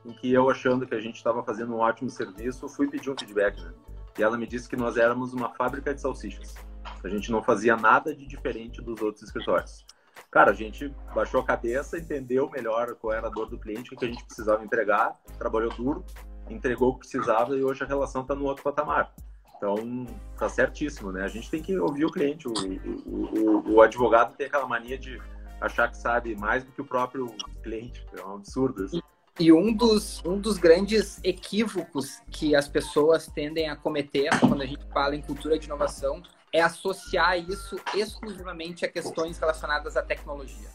[0.04, 3.16] em que eu, achando que a gente estava fazendo um ótimo serviço, fui pedir um
[3.16, 3.60] feedback.
[3.60, 3.72] Né?
[4.18, 6.54] E ela me disse que nós éramos uma fábrica de salsichas.
[7.02, 9.84] A gente não fazia nada de diferente dos outros escritórios.
[10.30, 13.96] Cara, a gente baixou a cabeça, entendeu melhor qual era a dor do cliente, o
[13.96, 16.04] que a gente precisava entregar, trabalhou duro,
[16.48, 19.12] entregou o que precisava e hoje a relação está no outro patamar.
[19.56, 21.24] Então, tá certíssimo, né?
[21.24, 22.46] A gente tem que ouvir o cliente.
[22.46, 25.20] O, o, o, o advogado tem aquela mania de
[25.60, 27.26] achar que sabe mais do que o próprio
[27.62, 28.04] cliente.
[28.18, 29.02] É um absurdo isso.
[29.38, 34.66] E um dos, um dos grandes equívocos que as pessoas tendem a cometer quando a
[34.66, 36.22] gente fala em cultura de inovação
[36.52, 40.68] é associar isso exclusivamente a questões relacionadas à tecnologia.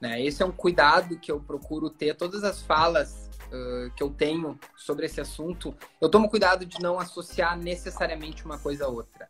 [0.00, 0.20] Né?
[0.24, 2.16] Esse é um cuidado que eu procuro ter.
[2.16, 6.98] Todas as falas uh, que eu tenho sobre esse assunto, eu tomo cuidado de não
[6.98, 9.28] associar necessariamente uma coisa a outra.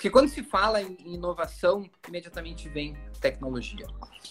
[0.00, 3.86] Porque quando se fala em inovação, imediatamente vem tecnologia.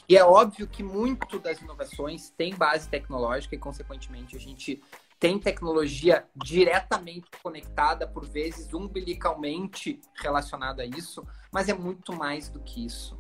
[0.09, 4.81] E é óbvio que muito das inovações tem base tecnológica e, consequentemente, a gente
[5.19, 12.59] tem tecnologia diretamente conectada, por vezes umbilicalmente relacionada a isso, mas é muito mais do
[12.61, 13.15] que isso.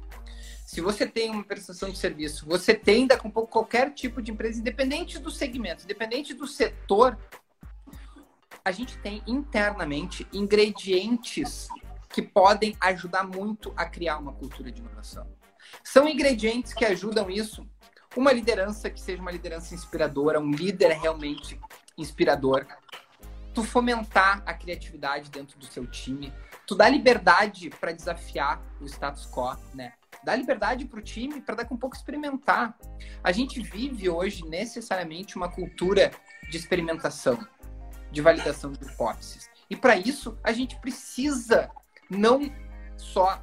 [0.65, 5.19] Se você tem uma prestação de serviço, você tem pouco qualquer tipo de empresa, independente
[5.19, 7.15] do segmento, independente do setor,
[8.65, 11.69] a gente tem internamente ingredientes
[12.09, 15.27] que podem ajudar muito a criar uma cultura de inovação.
[15.83, 17.67] São ingredientes que ajudam isso.
[18.15, 21.59] Uma liderança que seja uma liderança inspiradora, um líder realmente
[21.97, 22.65] inspirador,
[23.53, 26.33] tu fomentar a criatividade dentro do seu time,
[26.65, 29.93] tu dá liberdade para desafiar o status quo, né?
[30.23, 32.77] Dá liberdade para o time para daqui um pouco experimentar.
[33.23, 36.11] A gente vive hoje necessariamente uma cultura
[36.49, 37.39] de experimentação,
[38.11, 39.49] de validação de hipóteses.
[39.69, 41.71] E para isso, a gente precisa
[42.09, 42.41] não
[42.97, 43.41] só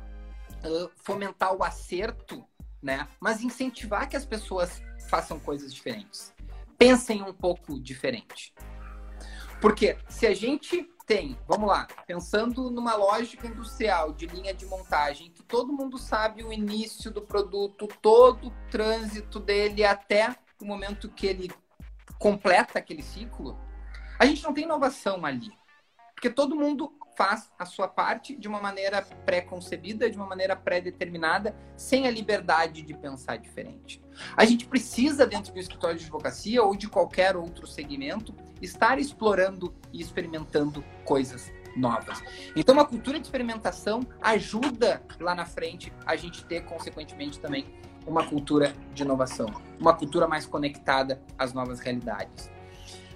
[0.64, 2.45] uh, fomentar o acerto,
[2.83, 3.09] né?
[3.21, 6.37] Mas incentivar que as pessoas façam coisas diferentes
[6.79, 8.55] pensem um pouco diferente.
[9.61, 15.31] Porque se a gente tem, vamos lá, pensando numa lógica industrial de linha de montagem,
[15.31, 21.09] que todo mundo sabe o início do produto, todo o trânsito dele até o momento
[21.09, 21.51] que ele
[22.19, 23.59] completa aquele ciclo,
[24.19, 25.53] a gente não tem inovação ali.
[26.14, 31.57] Porque todo mundo faz a sua parte de uma maneira pré-concebida, de uma maneira pré-determinada,
[31.77, 34.03] sem a liberdade de pensar diferente.
[34.37, 39.75] A gente precisa, dentro do escritório de advocacia ou de qualquer outro segmento, estar explorando
[39.93, 42.23] e experimentando coisas novas.
[42.55, 47.67] Então, uma cultura de experimentação ajuda lá na frente a gente ter, consequentemente, também
[48.07, 49.47] uma cultura de inovação,
[49.81, 52.51] uma cultura mais conectada às novas realidades.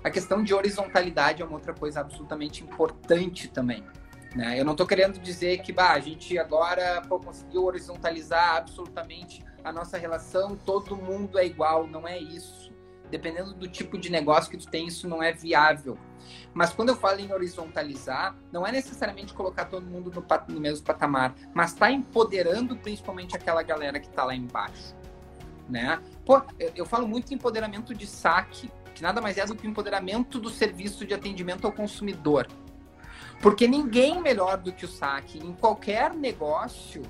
[0.02, 3.84] A questão de horizontalidade é uma outra coisa absolutamente importante também.
[4.34, 4.58] Né?
[4.58, 9.72] Eu não estou querendo dizer que bah, a gente agora pô, conseguiu horizontalizar absolutamente a
[9.72, 12.72] nossa relação, todo mundo é igual, não é isso.
[13.10, 15.98] Dependendo do tipo de negócio que tu tem, isso não é viável.
[16.54, 20.86] Mas quando eu falo em horizontalizar, não é necessariamente colocar todo mundo no, no mesmo
[20.86, 24.94] patamar, mas está empoderando principalmente aquela galera que está lá embaixo.
[25.68, 26.00] Né?
[26.24, 28.70] Pô, eu, eu falo muito em empoderamento de saque,
[29.00, 32.46] que nada mais é do que o empoderamento do serviço de atendimento ao consumidor.
[33.40, 37.02] Porque ninguém melhor do que o saque em qualquer negócio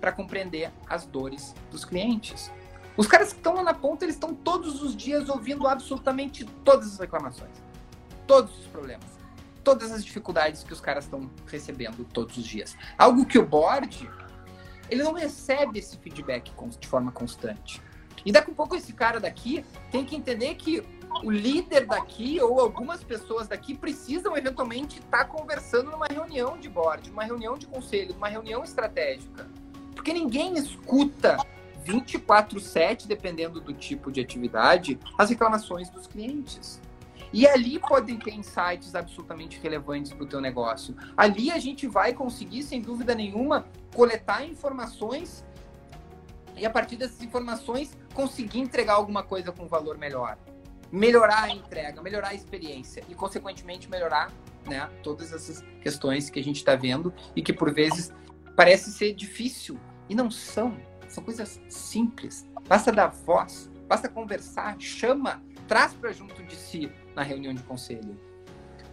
[0.00, 2.52] para compreender as dores dos clientes.
[2.96, 6.92] Os caras que estão lá na ponta, eles estão todos os dias ouvindo absolutamente todas
[6.92, 7.50] as reclamações,
[8.28, 9.18] todos os problemas,
[9.64, 12.76] todas as dificuldades que os caras estão recebendo todos os dias.
[12.96, 14.08] Algo que o board,
[14.88, 17.82] ele não recebe esse feedback de forma constante.
[18.24, 20.82] E daqui a pouco esse cara daqui tem que entender que
[21.22, 27.10] o líder daqui ou algumas pessoas daqui precisam eventualmente estar conversando numa reunião de board,
[27.10, 29.48] numa reunião de conselho, numa reunião estratégica.
[29.94, 31.36] Porque ninguém escuta
[31.84, 36.80] 24/7, dependendo do tipo de atividade, as reclamações dos clientes.
[37.32, 40.94] E ali podem ter insights absolutamente relevantes para o teu negócio.
[41.16, 45.44] Ali a gente vai conseguir, sem dúvida nenhuma, coletar informações
[46.56, 50.38] e a partir dessas informações conseguir entregar alguma coisa com valor melhor.
[50.90, 54.30] Melhorar a entrega, melhorar a experiência e, consequentemente, melhorar
[54.66, 58.12] né, todas essas questões que a gente está vendo e que, por vezes,
[58.56, 59.78] parece ser difícil.
[60.08, 60.76] E não são.
[61.08, 62.48] São coisas simples.
[62.68, 68.18] Basta dar voz, basta conversar, chama, traz para junto de si na reunião de conselho.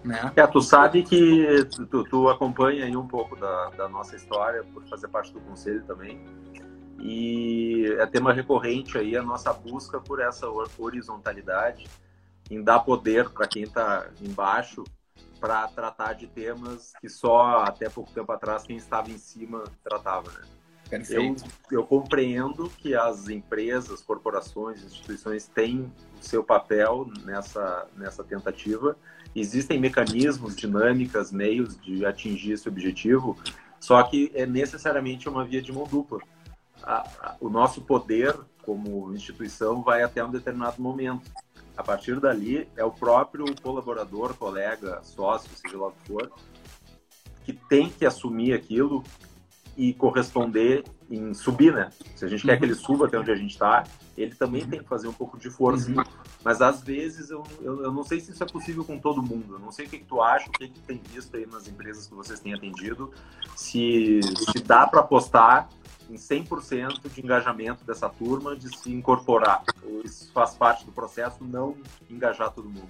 [0.03, 0.31] Né?
[0.35, 4.83] É, tu sabe que tu, tu acompanha aí um pouco da, da nossa história por
[4.87, 6.19] fazer parte do conselho também.
[7.01, 10.47] E é tema recorrente aí a nossa busca por essa
[10.77, 11.87] horizontalidade,
[12.49, 14.83] em dar poder para quem está embaixo
[15.39, 20.31] para tratar de temas que só até pouco tempo atrás quem estava em cima tratava,
[20.31, 20.41] né?
[21.09, 28.97] Eu, eu compreendo que as empresas, corporações, instituições têm o seu papel nessa, nessa tentativa.
[29.33, 33.37] Existem mecanismos, dinâmicas, meios de atingir esse objetivo,
[33.79, 36.19] só que é necessariamente uma via de mão dupla
[36.83, 41.29] a, a, o nosso poder como instituição vai até um determinado momento.
[41.75, 46.31] A partir dali, é o próprio colaborador, colega, sócio, seja lá o que for,
[47.43, 49.03] que tem que assumir aquilo
[49.75, 51.89] e corresponder em subir, né?
[52.15, 53.83] Se a gente quer que ele suba até onde a gente está,
[54.17, 55.89] ele também tem que fazer um pouco de força.
[55.89, 56.03] Uhum.
[56.43, 59.55] Mas às vezes eu, eu, eu, não sei se isso é possível com todo mundo.
[59.55, 61.67] Eu não sei o que, que tu acha, o que, que tem visto aí nas
[61.67, 63.11] empresas que vocês têm atendido,
[63.55, 65.69] se, se dá para apostar
[66.11, 69.63] em 100% de engajamento dessa turma, de se incorporar.
[69.83, 71.77] Ou isso faz parte do processo, não
[72.09, 72.89] engajar todo mundo.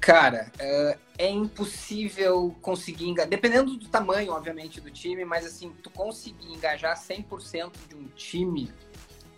[0.00, 5.90] Cara, é, é impossível conseguir engajar, dependendo do tamanho, obviamente, do time, mas assim, tu
[5.90, 8.72] conseguir engajar 100% de um time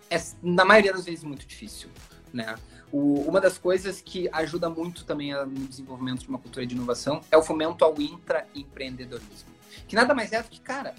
[0.09, 1.88] é, na maioria das vezes, muito difícil,
[2.32, 2.55] né?
[2.92, 7.22] O, uma das coisas que ajuda muito também no desenvolvimento de uma cultura de inovação
[7.30, 9.50] é o fomento ao intraempreendedorismo.
[9.88, 10.94] Que nada mais é do que, cara,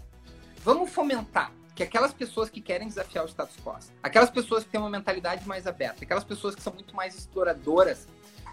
[0.63, 4.79] vamos fomentar que aquelas pessoas que querem desafiar o status quo, aquelas pessoas que têm
[4.79, 8.07] uma mentalidade mais aberta, aquelas pessoas que são muito mais exploradoras,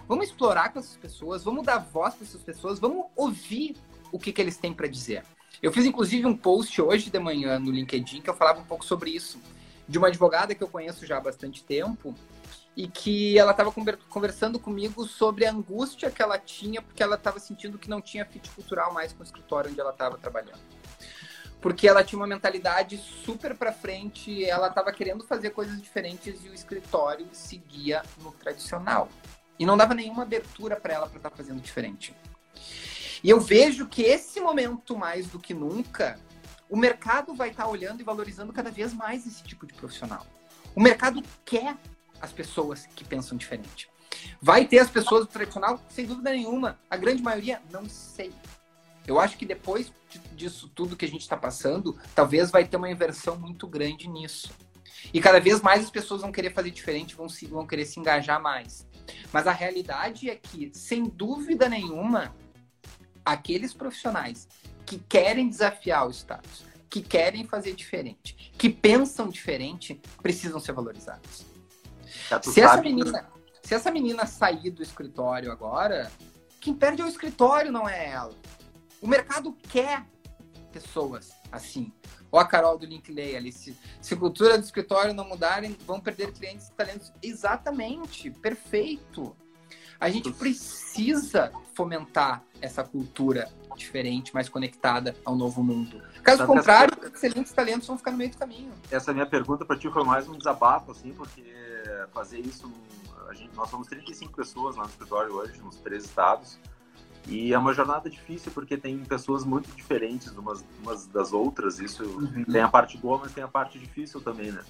[0.09, 3.77] vamos explorar com essas pessoas, vamos dar voz para essas pessoas, vamos ouvir
[4.11, 5.23] o que, que eles têm para dizer.
[5.63, 8.85] Eu fiz inclusive um post hoje de manhã no LinkedIn que eu falava um pouco
[8.85, 9.39] sobre isso,
[9.87, 12.15] de uma advogada que eu conheço já há bastante tempo
[12.77, 13.71] e que ela estava
[14.09, 18.25] conversando comigo sobre a angústia que ela tinha porque ela estava sentindo que não tinha
[18.25, 20.80] fit cultural mais com o escritório onde ela estava trabalhando
[21.61, 26.49] porque ela tinha uma mentalidade super para frente, ela estava querendo fazer coisas diferentes e
[26.49, 29.09] o escritório seguia no tradicional.
[29.59, 32.15] E não dava nenhuma abertura para ela para estar tá fazendo diferente.
[33.23, 36.19] E eu vejo que esse momento, mais do que nunca,
[36.71, 40.27] o mercado vai estar tá olhando e valorizando cada vez mais esse tipo de profissional.
[40.75, 41.77] O mercado quer
[42.23, 43.91] as pessoas que pensam diferente.
[44.41, 45.79] Vai ter as pessoas do tradicional?
[45.91, 46.79] Sem dúvida nenhuma.
[46.89, 48.33] A grande maioria, não sei.
[49.07, 52.91] Eu acho que depois disso tudo que a gente está passando, talvez vai ter uma
[52.91, 54.51] inversão muito grande nisso.
[55.13, 57.99] E cada vez mais as pessoas vão querer fazer diferente, vão, se, vão querer se
[57.99, 58.87] engajar mais.
[59.33, 62.35] Mas a realidade é que, sem dúvida nenhuma,
[63.25, 64.49] aqueles profissionais
[64.85, 71.47] que querem desafiar o status, que querem fazer diferente, que pensam diferente, precisam ser valorizados.
[72.43, 73.31] Se essa menina,
[73.63, 76.11] se essa menina sair do escritório agora,
[76.61, 78.35] quem perde é o escritório, não é ela.
[79.01, 80.05] O mercado quer
[80.73, 81.93] pessoas assim.
[82.31, 86.33] Ou a Carol do Linkley ali, se, se cultura do escritório não mudarem, vão perder
[86.33, 87.13] clientes e talentos.
[87.23, 89.37] Exatamente, perfeito.
[89.99, 96.03] A gente precisa fomentar essa cultura diferente, mais conectada ao novo mundo.
[96.23, 97.15] Caso contrário, essa...
[97.15, 98.73] excelentes talentos vão ficar no meio do caminho.
[98.91, 101.43] Essa minha pergunta para ti foi mais um desabafo, assim, porque
[102.13, 102.71] fazer isso,
[103.29, 106.59] a gente, nós somos 35 pessoas lá no escritório hoje, nos três estados.
[107.27, 111.79] E é uma jornada difícil porque tem pessoas muito diferentes umas, umas das outras.
[111.79, 112.45] Isso uhum.
[112.45, 114.63] tem a parte boa, mas tem a parte difícil também, né?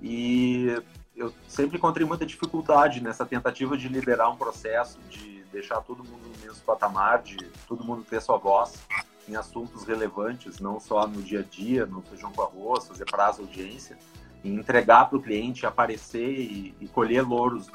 [0.00, 0.82] E
[1.14, 6.22] eu sempre encontrei muita dificuldade nessa tentativa de liderar um processo, de deixar todo mundo
[6.28, 7.36] no mesmo patamar, de
[7.66, 8.80] todo mundo ter sua voz
[9.28, 13.42] em assuntos relevantes, não só no dia a dia, no feijão com arroz, fazer prazo
[13.42, 13.98] audiência,
[14.42, 17.68] e entregar para o cliente, aparecer e, e colher louros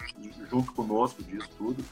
[0.49, 1.83] junto conosco disso tudo.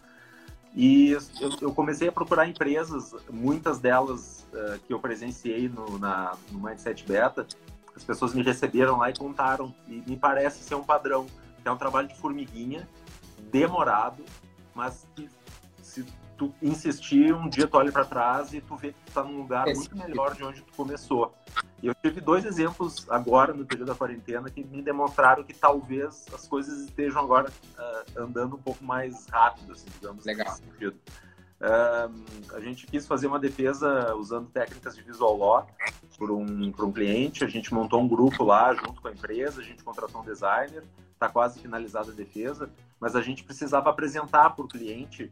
[0.75, 1.21] E eu,
[1.61, 7.05] eu, comecei a procurar empresas, muitas delas uh, que eu presenciei no, na, no Mindset
[7.05, 7.45] Beta,
[7.95, 11.27] as pessoas me receberam lá e contaram, e me parece ser um padrão,
[11.63, 12.87] é um trabalho de formiguinha,
[13.51, 14.25] demorado,
[14.73, 15.29] mas que
[15.81, 16.03] se
[16.37, 19.37] tu insistir, um dia tu olha para trás e tu vê que tu tá num
[19.37, 21.33] lugar é muito melhor de onde tu começou.
[21.81, 26.25] E eu tive dois exemplos agora, no período da quarentena, que me demonstraram que talvez
[26.33, 30.25] as coisas estejam agora uh, andando um pouco mais rápido, assim, digamos.
[30.25, 30.57] Legal.
[31.63, 35.67] Uh, a gente quis fazer uma defesa usando técnicas de visual law
[36.17, 37.43] por um, por um cliente.
[37.43, 40.83] A gente montou um grupo lá junto com a empresa, a gente contratou um designer,
[41.13, 42.69] está quase finalizada a defesa,
[42.99, 45.31] mas a gente precisava apresentar para o cliente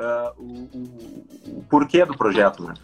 [0.00, 2.74] uh, o, o, o, porquê do projeto, né?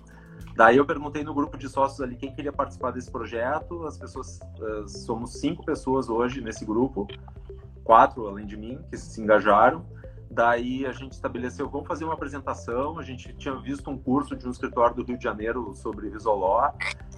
[0.54, 3.86] Daí eu perguntei no grupo de sócios ali quem queria participar desse projeto.
[3.86, 7.06] As pessoas, uh, somos cinco pessoas hoje nesse grupo,
[7.84, 9.84] quatro além de mim, que se engajaram.
[10.30, 12.98] Daí a gente estabeleceu, vamos fazer uma apresentação.
[12.98, 16.70] A gente tinha visto um curso de um escritório do Rio de Janeiro sobre Visoló.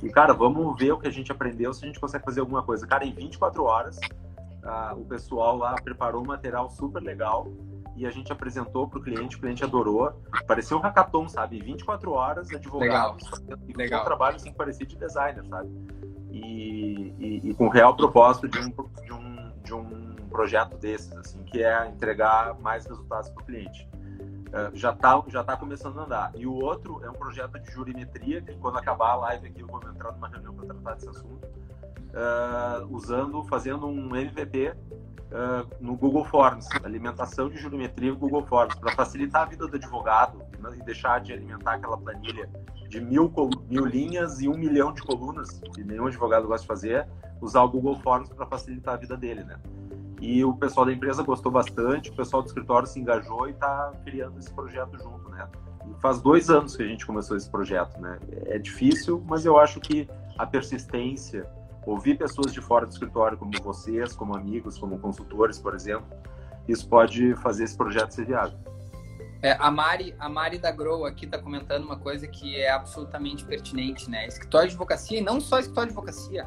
[0.02, 2.62] E, cara, vamos ver o que a gente aprendeu, se a gente consegue fazer alguma
[2.62, 2.86] coisa.
[2.86, 3.98] Cara, em 24 horas,
[4.62, 7.48] uh, o pessoal lá preparou um material super legal
[7.98, 10.12] e a gente apresentou para o cliente, o cliente adorou.
[10.46, 11.60] Parecia um hackathon, sabe?
[11.60, 13.16] 24 horas, advogado.
[13.16, 13.16] Legal.
[13.76, 14.02] Legal.
[14.02, 15.68] um trabalho assim, que parecia de designer, sabe?
[16.30, 18.70] E, e, e com o real propósito de um,
[19.02, 23.88] de, um, de um projeto desses, assim, que é entregar mais resultados para o cliente.
[23.92, 26.32] Uh, já está já tá começando a andar.
[26.36, 29.66] E o outro é um projeto de jurimetria, que quando acabar a live aqui eu
[29.66, 34.72] vou entrar numa reunião para tratar desse assunto, uh, usando, fazendo um MVP
[35.32, 39.76] uh, no Google Forms, alimentação de geometria no Google Forms, para facilitar a vida do
[39.76, 42.48] advogado né, e deixar de alimentar aquela planilha
[42.88, 43.32] de mil,
[43.68, 47.08] mil linhas e um milhão de colunas, que nenhum advogado gosta de fazer,
[47.40, 49.58] usar o Google Forms para facilitar a vida dele, né?
[50.20, 53.92] E o pessoal da empresa gostou bastante, o pessoal do escritório se engajou e está
[54.04, 55.46] criando esse projeto junto, né?
[55.86, 58.18] E faz dois anos que a gente começou esse projeto, né?
[58.46, 61.48] É difícil, mas eu acho que a persistência,
[61.86, 66.06] ouvir pessoas de fora do escritório, como vocês, como amigos, como consultores, por exemplo,
[66.66, 68.58] isso pode fazer esse projeto ser viável.
[69.40, 73.44] É, a, Mari, a Mari da Grow aqui está comentando uma coisa que é absolutamente
[73.44, 74.26] pertinente, né?
[74.26, 76.46] Escritório de advocacia, e não só escritório de advocacia.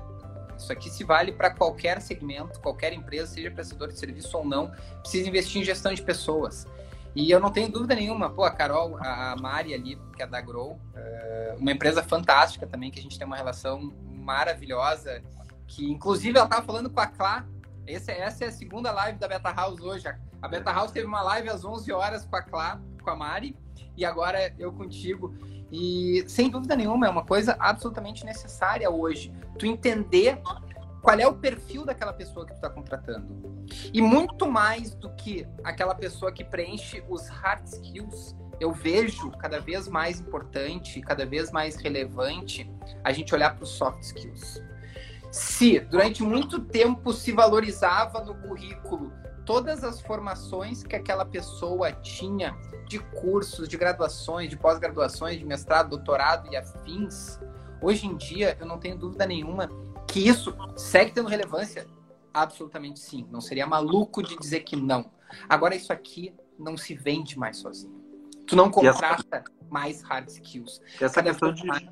[0.57, 4.71] Isso aqui se vale para qualquer segmento, qualquer empresa, seja prestador de serviço ou não,
[5.01, 6.67] precisa investir em gestão de pessoas.
[7.15, 10.39] E eu não tenho dúvida nenhuma, pô, a Carol, a Mari ali, que é da
[10.39, 15.21] Grow, é, uma empresa fantástica também, que a gente tem uma relação maravilhosa,
[15.67, 17.45] que inclusive ela estava falando com a Clá,
[17.85, 20.07] essa, essa é a segunda live da Beta House hoje,
[20.41, 23.55] a Beta House teve uma live às 11 horas com a Clá, com a Mari,
[23.97, 25.35] e agora eu contigo.
[25.71, 29.33] E sem dúvida nenhuma, é uma coisa absolutamente necessária hoje.
[29.57, 30.41] Tu entender
[31.01, 33.65] qual é o perfil daquela pessoa que tu está contratando.
[33.93, 39.59] E muito mais do que aquela pessoa que preenche os hard skills, eu vejo cada
[39.59, 42.71] vez mais importante, cada vez mais relevante
[43.03, 44.61] a gente olhar para os soft skills.
[45.31, 49.11] Se durante muito tempo se valorizava no currículo
[49.45, 52.55] todas as formações que aquela pessoa tinha
[52.87, 57.39] de cursos, de graduações, de pós-graduações, de mestrado, doutorado e afins,
[57.81, 59.69] hoje em dia eu não tenho dúvida nenhuma
[60.11, 61.87] que isso segue tendo relevância.
[62.33, 63.27] Absolutamente sim.
[63.31, 65.09] Não seria maluco de dizer que não.
[65.47, 67.99] Agora, isso aqui não se vende mais sozinho.
[68.45, 69.43] Tu não contrata essa...
[69.69, 70.81] mais hard skills.
[70.99, 71.83] Essa Cada questão de, mais...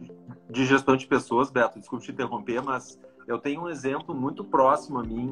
[0.49, 4.99] de gestão de pessoas, Beto, desculpe te interromper, mas eu tenho um exemplo muito próximo
[4.99, 5.29] a mim,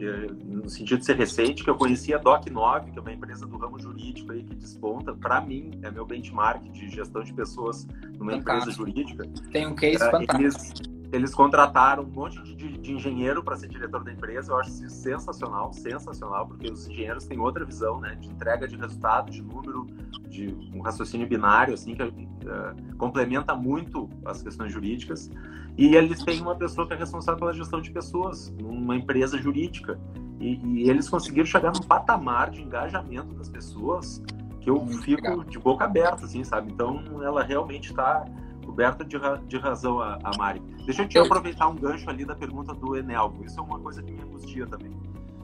[0.00, 3.46] eh, no sentido de ser recente, que eu conheci a Doc9, que é uma empresa
[3.46, 5.14] do ramo jurídico aí que desponta.
[5.14, 7.86] Para mim, é meu benchmark de gestão de pessoas
[8.18, 8.50] numa fantástico.
[8.50, 9.24] empresa jurídica.
[9.52, 10.40] Tem um case uh, fantástico.
[10.40, 14.52] Eles, eles contrataram um monte de, de, engenheiro para ser diretor da empresa.
[14.52, 18.76] Eu acho isso sensacional, sensacional, porque os engenheiros têm outra visão, né, de entrega de
[18.76, 19.86] resultado, de número,
[20.28, 25.30] de um raciocínio binário, assim, que uh, complementa muito as questões jurídicas.
[25.78, 29.98] E eles têm uma pessoa que é responsável pela gestão de pessoas, numa empresa jurídica.
[30.40, 34.22] E, e eles conseguiram chegar num patamar de engajamento das pessoas
[34.60, 35.44] que eu Muito fico legal.
[35.44, 36.72] de boca aberta, assim, sabe?
[36.72, 38.24] Então, ela realmente está
[38.64, 40.60] coberta de, ra de razão, a, a, Mari.
[40.84, 43.44] Deixa eu te aproveitar um gancho ali da pergunta do Enelvo.
[43.44, 44.92] Isso é uma coisa que me angustia também.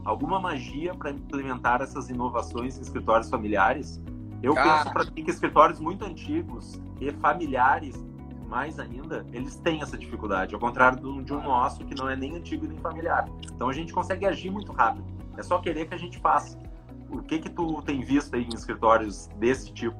[0.04, 4.00] Alguma magia para implementar essas inovações em escritórios familiares?
[4.42, 4.78] Eu Cara...
[4.78, 8.02] penso para que escritórios muito antigos e familiares
[8.50, 12.16] mais ainda, eles têm essa dificuldade, ao contrário do, de um nosso que não é
[12.16, 13.28] nem antigo nem familiar.
[13.44, 15.04] Então a gente consegue agir muito rápido.
[15.38, 16.58] É só querer que a gente faça.
[17.08, 19.96] O que que tu tem visto aí em escritórios desse tipo?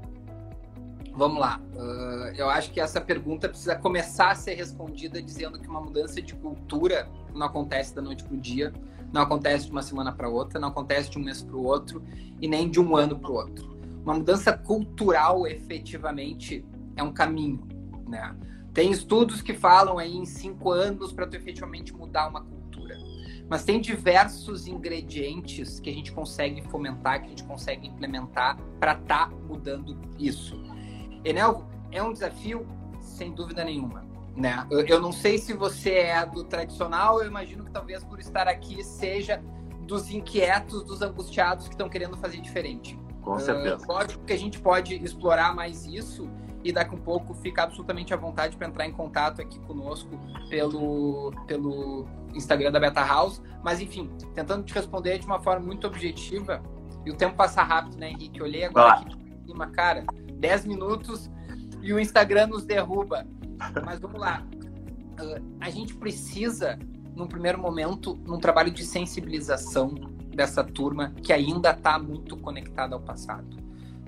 [1.15, 1.61] Vamos lá.
[1.75, 6.23] Uh, eu acho que essa pergunta precisa começar a ser respondida dizendo que uma mudança
[6.23, 8.73] de cultura não acontece da noite para o dia,
[9.13, 12.03] não acontece de uma semana para outra, não acontece de um mês para o outro
[12.41, 13.79] e nem de um ano para o outro.
[14.03, 16.65] Uma mudança cultural, efetivamente,
[16.97, 17.67] é um caminho.
[18.09, 18.35] Né?
[18.73, 22.97] Tem estudos que falam aí em cinco anos para tu efetivamente mudar uma cultura.
[23.49, 28.93] Mas tem diversos ingredientes que a gente consegue fomentar, que a gente consegue implementar para
[28.93, 30.70] estar tá mudando isso.
[31.25, 32.67] Enel, é um desafio
[33.01, 34.05] sem dúvida nenhuma.
[34.37, 34.67] Né?
[34.71, 38.49] Eu, eu não sei se você é do tradicional, eu imagino que talvez por estar
[38.49, 39.43] aqui seja
[39.83, 42.99] dos inquietos, dos angustiados que estão querendo fazer diferente.
[43.23, 43.85] Com certeza.
[43.85, 46.31] Uh, lógico que a gente pode explorar mais isso
[46.63, 50.19] e daqui a um pouco fica absolutamente à vontade para entrar em contato aqui conosco
[50.49, 53.43] pelo, pelo Instagram da Beta House.
[53.63, 56.63] Mas enfim, tentando te responder de uma forma muito objetiva,
[57.05, 58.39] e o tempo passa rápido, né, Henrique?
[58.39, 59.01] Eu olhei agora ah.
[59.01, 60.05] aqui em cima, cara,
[60.41, 61.31] 10 minutos
[61.83, 63.27] e o Instagram nos derruba.
[63.85, 64.45] Mas vamos lá.
[65.21, 66.79] Uh, a gente precisa,
[67.15, 69.95] num primeiro momento, num trabalho de sensibilização
[70.35, 73.57] dessa turma que ainda está muito conectada ao passado.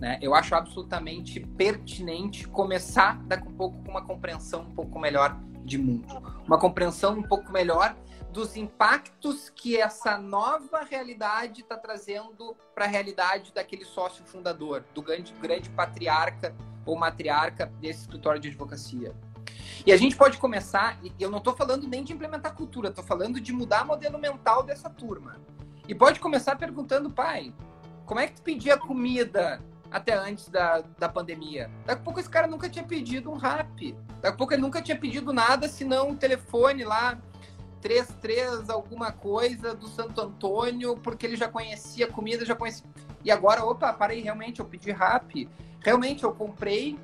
[0.00, 0.18] Né?
[0.20, 5.78] Eu acho absolutamente pertinente começar daqui a pouco com uma compreensão um pouco melhor de
[5.78, 6.06] mundo,
[6.44, 7.94] uma compreensão um pouco melhor
[8.32, 15.02] dos impactos que essa nova realidade está trazendo para a realidade daquele sócio fundador, do
[15.02, 16.54] grande, grande patriarca
[16.86, 19.14] ou matriarca desse escritório de advocacia.
[19.84, 23.04] E a gente pode começar, e eu não estou falando nem de implementar cultura, estou
[23.04, 25.36] falando de mudar o modelo mental dessa turma.
[25.86, 27.52] E pode começar perguntando, pai,
[28.06, 29.60] como é que tu pedia comida
[29.90, 31.70] até antes da, da pandemia.
[31.84, 33.94] Daqui a pouco esse cara nunca tinha pedido um rap.
[34.22, 37.20] Daqui a pouco ele nunca tinha pedido nada senão um telefone lá,
[37.82, 42.86] 33 alguma coisa do Santo Antônio, porque ele já conhecia comida, já conhecia.
[43.24, 45.48] E agora, opa, parei, realmente, eu pedi rap.
[45.80, 46.96] Realmente, eu comprei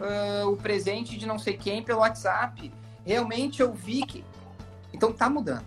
[0.00, 2.72] uh, o presente de não sei quem pelo WhatsApp.
[3.04, 4.24] Realmente, eu vi que.
[4.92, 5.66] Então, tá mudando.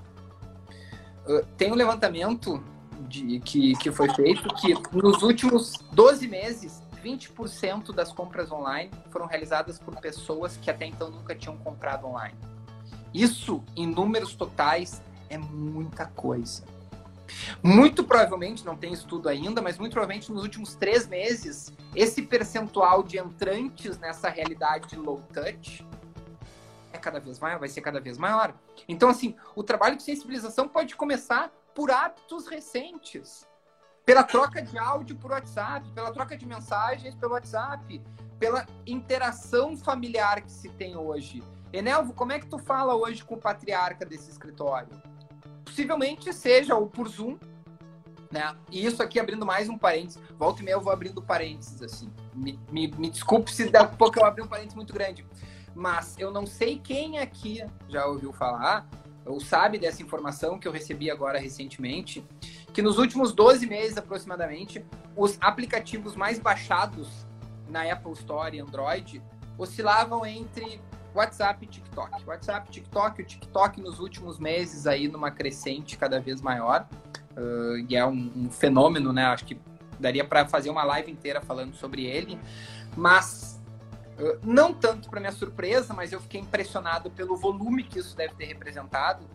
[1.28, 2.61] Uh, tem um levantamento
[3.07, 9.28] de, que, que foi feito, que nos últimos 12 meses, 20% das compras online foram
[9.28, 12.36] realizadas por pessoas que até então nunca tinham comprado online.
[13.16, 16.66] Isso, em números totais, é muita coisa.
[17.63, 23.01] Muito provavelmente, não tem estudo ainda, mas muito provavelmente nos últimos três meses, esse percentual
[23.01, 25.88] de entrantes nessa realidade low touch
[26.91, 28.53] é cada vez maior, vai ser cada vez maior.
[28.86, 33.47] Então, assim, o trabalho de sensibilização pode começar por hábitos recentes.
[34.05, 38.01] Pela troca de áudio por WhatsApp, pela troca de mensagens pelo WhatsApp,
[38.38, 41.41] pela interação familiar que se tem hoje.
[41.76, 44.89] Enelvo, como é que tu fala hoje com o patriarca desse escritório?
[45.65, 47.38] Possivelmente seja ou por Zoom,
[48.32, 48.55] né?
[48.71, 50.21] E isso aqui abrindo mais um parênteses.
[50.38, 52.09] Volta e meia eu vou abrindo parênteses, assim.
[52.34, 55.26] Me, me, me desculpe se daqui a pouco eu abrir um parênteses muito grande.
[55.76, 58.88] Mas eu não sei quem aqui já ouviu falar
[59.26, 62.26] ou sabe dessa informação que eu recebi agora recentemente,
[62.71, 67.26] que nos últimos 12 meses aproximadamente, os aplicativos mais baixados
[67.67, 69.21] na Apple Store e Android
[69.57, 70.80] oscilavam entre
[71.16, 72.26] WhatsApp e TikTok.
[72.26, 76.86] WhatsApp, TikTok, o TikTok nos últimos meses aí numa crescente cada vez maior.
[77.38, 79.26] Uh, e é um, um, fenômeno, né?
[79.26, 79.57] Acho que
[79.97, 82.38] daria para fazer uma live inteira falando sobre ele.
[82.97, 83.61] Mas
[84.20, 88.36] uh, não tanto para minha surpresa, mas eu fiquei impressionado pelo volume que isso deve
[88.36, 89.26] ter representado.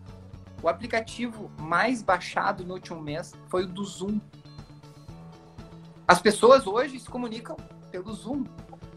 [0.61, 4.21] O aplicativo mais baixado no último mês foi o do Zoom.
[6.07, 7.57] As pessoas hoje se comunicam
[7.89, 8.43] pelo Zoom.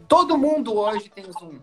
[0.07, 1.59] Todo mundo hoje tem Zoom.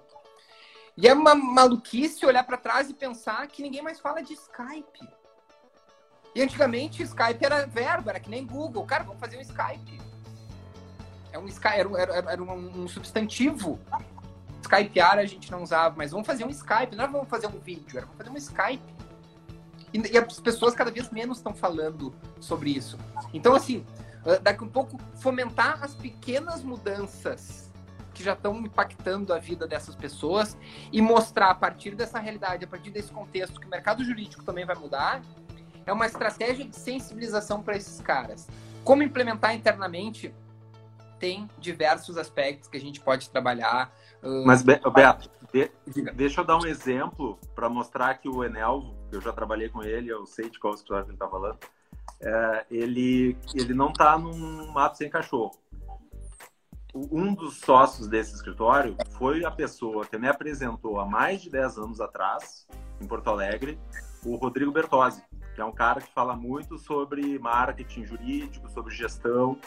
[0.96, 5.08] E é uma maluquice olhar para trás e pensar que ninguém mais fala de Skype.
[6.34, 8.84] E antigamente Skype era verbo, era que nem Google.
[8.84, 10.00] Cara, vamos fazer um Skype.
[11.30, 13.78] É um Skype, era, era, era um, substantivo.
[14.62, 16.94] Skypear a gente não usava, mas vamos fazer um Skype.
[16.94, 18.94] Não era vamos fazer um vídeo, era vamos fazer um Skype.
[19.94, 22.98] E, e as pessoas cada vez menos estão falando sobre isso.
[23.32, 23.84] Então, assim,
[24.42, 27.71] daqui a um pouco fomentar as pequenas mudanças
[28.12, 30.56] que já estão impactando a vida dessas pessoas
[30.92, 34.64] e mostrar a partir dessa realidade, a partir desse contexto que o mercado jurídico também
[34.64, 35.22] vai mudar,
[35.86, 38.48] é uma estratégia de sensibilização para esses caras.
[38.84, 40.34] Como implementar internamente
[41.18, 43.92] tem diversos aspectos que a gente pode trabalhar.
[44.44, 44.92] Mas, Beto,
[45.52, 45.70] de,
[46.14, 50.08] deixa eu dar um exemplo para mostrar que o Enel, eu já trabalhei com ele,
[50.08, 51.58] eu sei de qual história ele está falando,
[52.20, 55.61] é, ele, ele não está num mato sem cachorro
[56.94, 61.78] um dos sócios desse escritório foi a pessoa que me apresentou há mais de 10
[61.78, 62.66] anos atrás,
[63.00, 63.78] em Porto Alegre,
[64.24, 65.22] o Rodrigo Bertozzi,
[65.54, 69.58] que é um cara que fala muito sobre marketing jurídico, sobre gestão.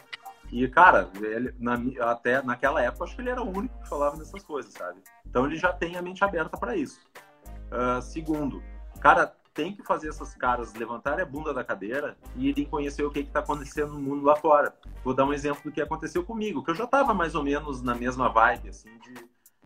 [0.52, 1.78] E, cara, ele, na,
[2.12, 5.00] até naquela época, acho que ele era o único que falava dessas coisas, sabe?
[5.26, 7.02] Então, ele já tem a mente aberta para isso.
[7.72, 8.64] Uh, segundo,
[9.00, 13.10] cara, tem que fazer essas caras levantarem a bunda da cadeira e irem conhecer o
[13.10, 14.76] que está acontecendo no mundo lá fora.
[15.04, 17.82] Vou dar um exemplo do que aconteceu comigo, que eu já estava mais ou menos
[17.82, 19.14] na mesma vibe, assim, de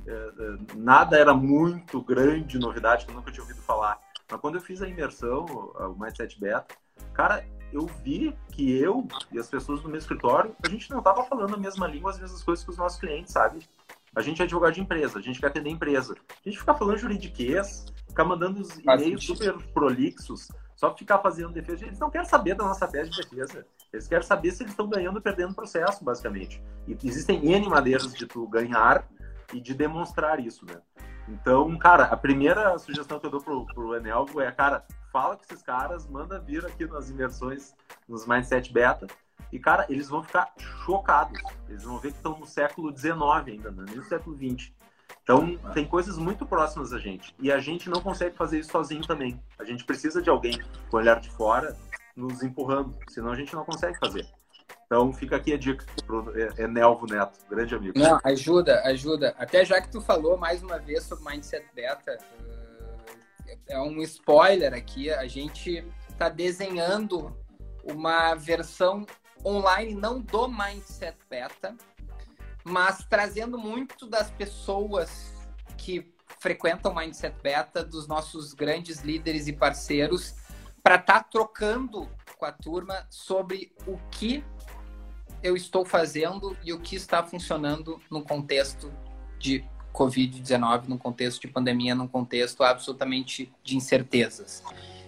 [0.08, 4.00] é, é, nada era muito grande novidade que eu nunca tinha ouvido falar.
[4.32, 6.76] Mas quando eu fiz a imersão, o Mindset Beta,
[7.12, 11.24] cara, eu vi que eu e as pessoas do meu escritório, a gente não estava
[11.24, 13.68] falando a mesma língua, as mesmas coisas que os nossos clientes, sabe?
[14.16, 16.16] A gente é advogado de empresa, a gente quer atender empresa.
[16.30, 17.86] A gente fica falando juridiquês,
[18.20, 21.86] ficar mandando os e-mails super prolixos, só ficar fazendo defesa.
[21.86, 23.66] Eles não querem saber da nossa tese de defesa.
[23.94, 26.62] Eles querem saber se eles estão ganhando ou perdendo o processo, basicamente.
[26.86, 29.08] E existem N maneiras de tu ganhar
[29.54, 30.82] e de demonstrar isso, né?
[31.30, 35.44] Então, cara, a primeira sugestão que eu dou pro, pro Enelvo é, cara, fala com
[35.44, 37.74] esses caras, manda vir aqui nas imersões,
[38.08, 39.08] nos Mindset Beta,
[39.52, 40.52] e, cara, eles vão ficar
[40.86, 41.42] chocados.
[41.68, 43.14] Eles vão ver que estão no século XIX
[43.48, 44.72] ainda, não é nem no século XX.
[45.30, 47.36] Então, tem coisas muito próximas a gente.
[47.38, 49.40] E a gente não consegue fazer isso sozinho também.
[49.60, 50.60] A gente precisa de alguém
[50.90, 51.78] com o olhar de fora
[52.16, 54.26] nos empurrando, senão a gente não consegue fazer.
[54.88, 58.00] Então, fica aqui a dica pro Enelvo Neto, grande amigo.
[58.00, 59.36] Não, ajuda, ajuda.
[59.38, 62.18] Até já que tu falou mais uma vez sobre Mindset Beta,
[63.48, 67.38] eh, é um spoiler aqui, a gente está desenhando
[67.84, 69.06] uma versão
[69.46, 71.78] online não do Mindset Beta,
[72.64, 75.34] mas trazendo muito das pessoas
[75.78, 80.36] que frequentam Mindset Beta, dos nossos grandes líderes e parceiros,
[80.82, 84.44] para estar tá trocando com a turma sobre o que
[85.42, 88.92] eu estou fazendo e o que está funcionando no contexto
[89.38, 94.64] de Covid-19, no contexto de pandemia, num contexto absolutamente de incertezas.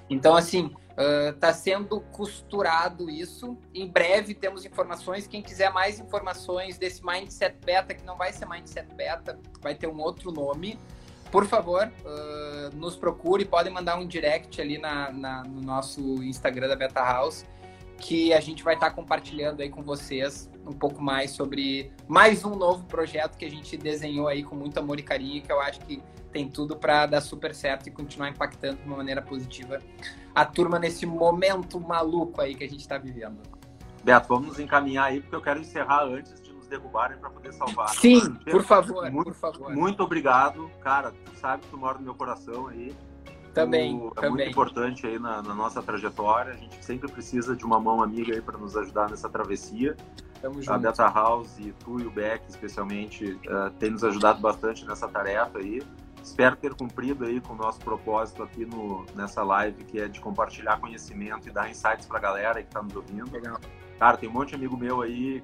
[0.09, 3.57] Então, assim, Está uh, sendo costurado isso.
[3.73, 5.27] Em breve temos informações.
[5.27, 9.87] Quem quiser mais informações desse Mindset Beta, que não vai ser Mindset Beta, vai ter
[9.87, 10.77] um outro nome,
[11.31, 13.45] por favor, uh, nos procure.
[13.45, 17.45] Podem mandar um direct ali na, na, no nosso Instagram da Beta House,
[17.97, 22.43] que a gente vai estar tá compartilhando aí com vocês um pouco mais sobre mais
[22.45, 25.59] um novo projeto que a gente desenhou aí com muito amor e carinho, que eu
[25.59, 29.79] acho que tem tudo para dar super certo e continuar impactando de uma maneira positiva
[30.33, 33.41] a turma nesse momento maluco aí que a gente está vivendo.
[34.03, 37.53] Beto, vamos nos encaminhar aí, porque eu quero encerrar antes de nos derrubarem para poder
[37.53, 37.89] salvar.
[37.89, 39.71] Sim, por favor, muito, por favor.
[39.71, 41.11] Muito obrigado, cara.
[41.11, 42.95] Tu sabe que tu mora no meu coração aí.
[43.53, 44.31] Também, tu, é também.
[44.31, 46.53] muito importante aí na, na, nossa trajetória.
[46.53, 49.95] A gente sempre precisa de uma mão amiga aí para nos ajudar nessa travessia.
[50.41, 50.73] Tamo junto.
[50.73, 55.07] A Beta House e tu e o Beck, especialmente, uh, tem nos ajudado bastante nessa
[55.07, 55.83] tarefa aí.
[56.23, 60.19] Espero ter cumprido aí com o nosso propósito aqui no, nessa live, que é de
[60.19, 63.31] compartilhar conhecimento e dar insights para a galera que está nos ouvindo.
[63.31, 63.59] Legal.
[63.97, 65.43] Cara, tem um monte de amigo meu aí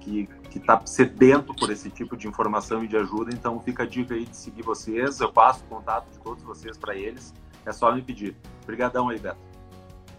[0.00, 3.86] que, que, tá sedento por esse tipo de informação e de ajuda, então fica a
[3.86, 5.20] dica aí de seguir vocês.
[5.20, 7.34] Eu passo o contato de todos vocês para eles.
[7.66, 8.34] É só me pedir.
[8.62, 9.36] Obrigadão aí, Beto.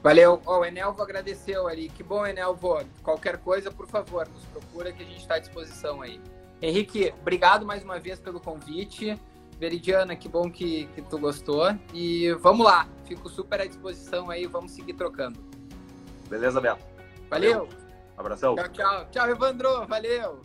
[0.03, 0.41] Valeu.
[0.45, 1.89] Oh, o Enelvo agradeceu ali.
[1.89, 2.83] Que bom, Enelvo.
[3.01, 6.21] Qualquer coisa, por favor, nos procura que a gente está à disposição aí.
[6.61, 9.19] Henrique, obrigado mais uma vez pelo convite.
[9.63, 11.63] Veridiana, que bom que, que tu gostou.
[11.93, 15.39] E vamos lá, fico super à disposição aí, vamos seguir trocando.
[16.29, 16.85] Beleza, Beto?
[17.29, 17.59] Valeu.
[17.59, 17.69] Valeu.
[18.17, 18.55] Abração.
[18.55, 19.07] Tchau, tchau.
[19.09, 19.87] Tchau, Evandro.
[19.87, 20.41] Valeu.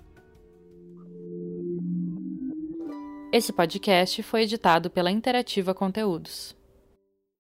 [3.32, 6.56] Esse podcast foi editado pela Interativa Conteúdos.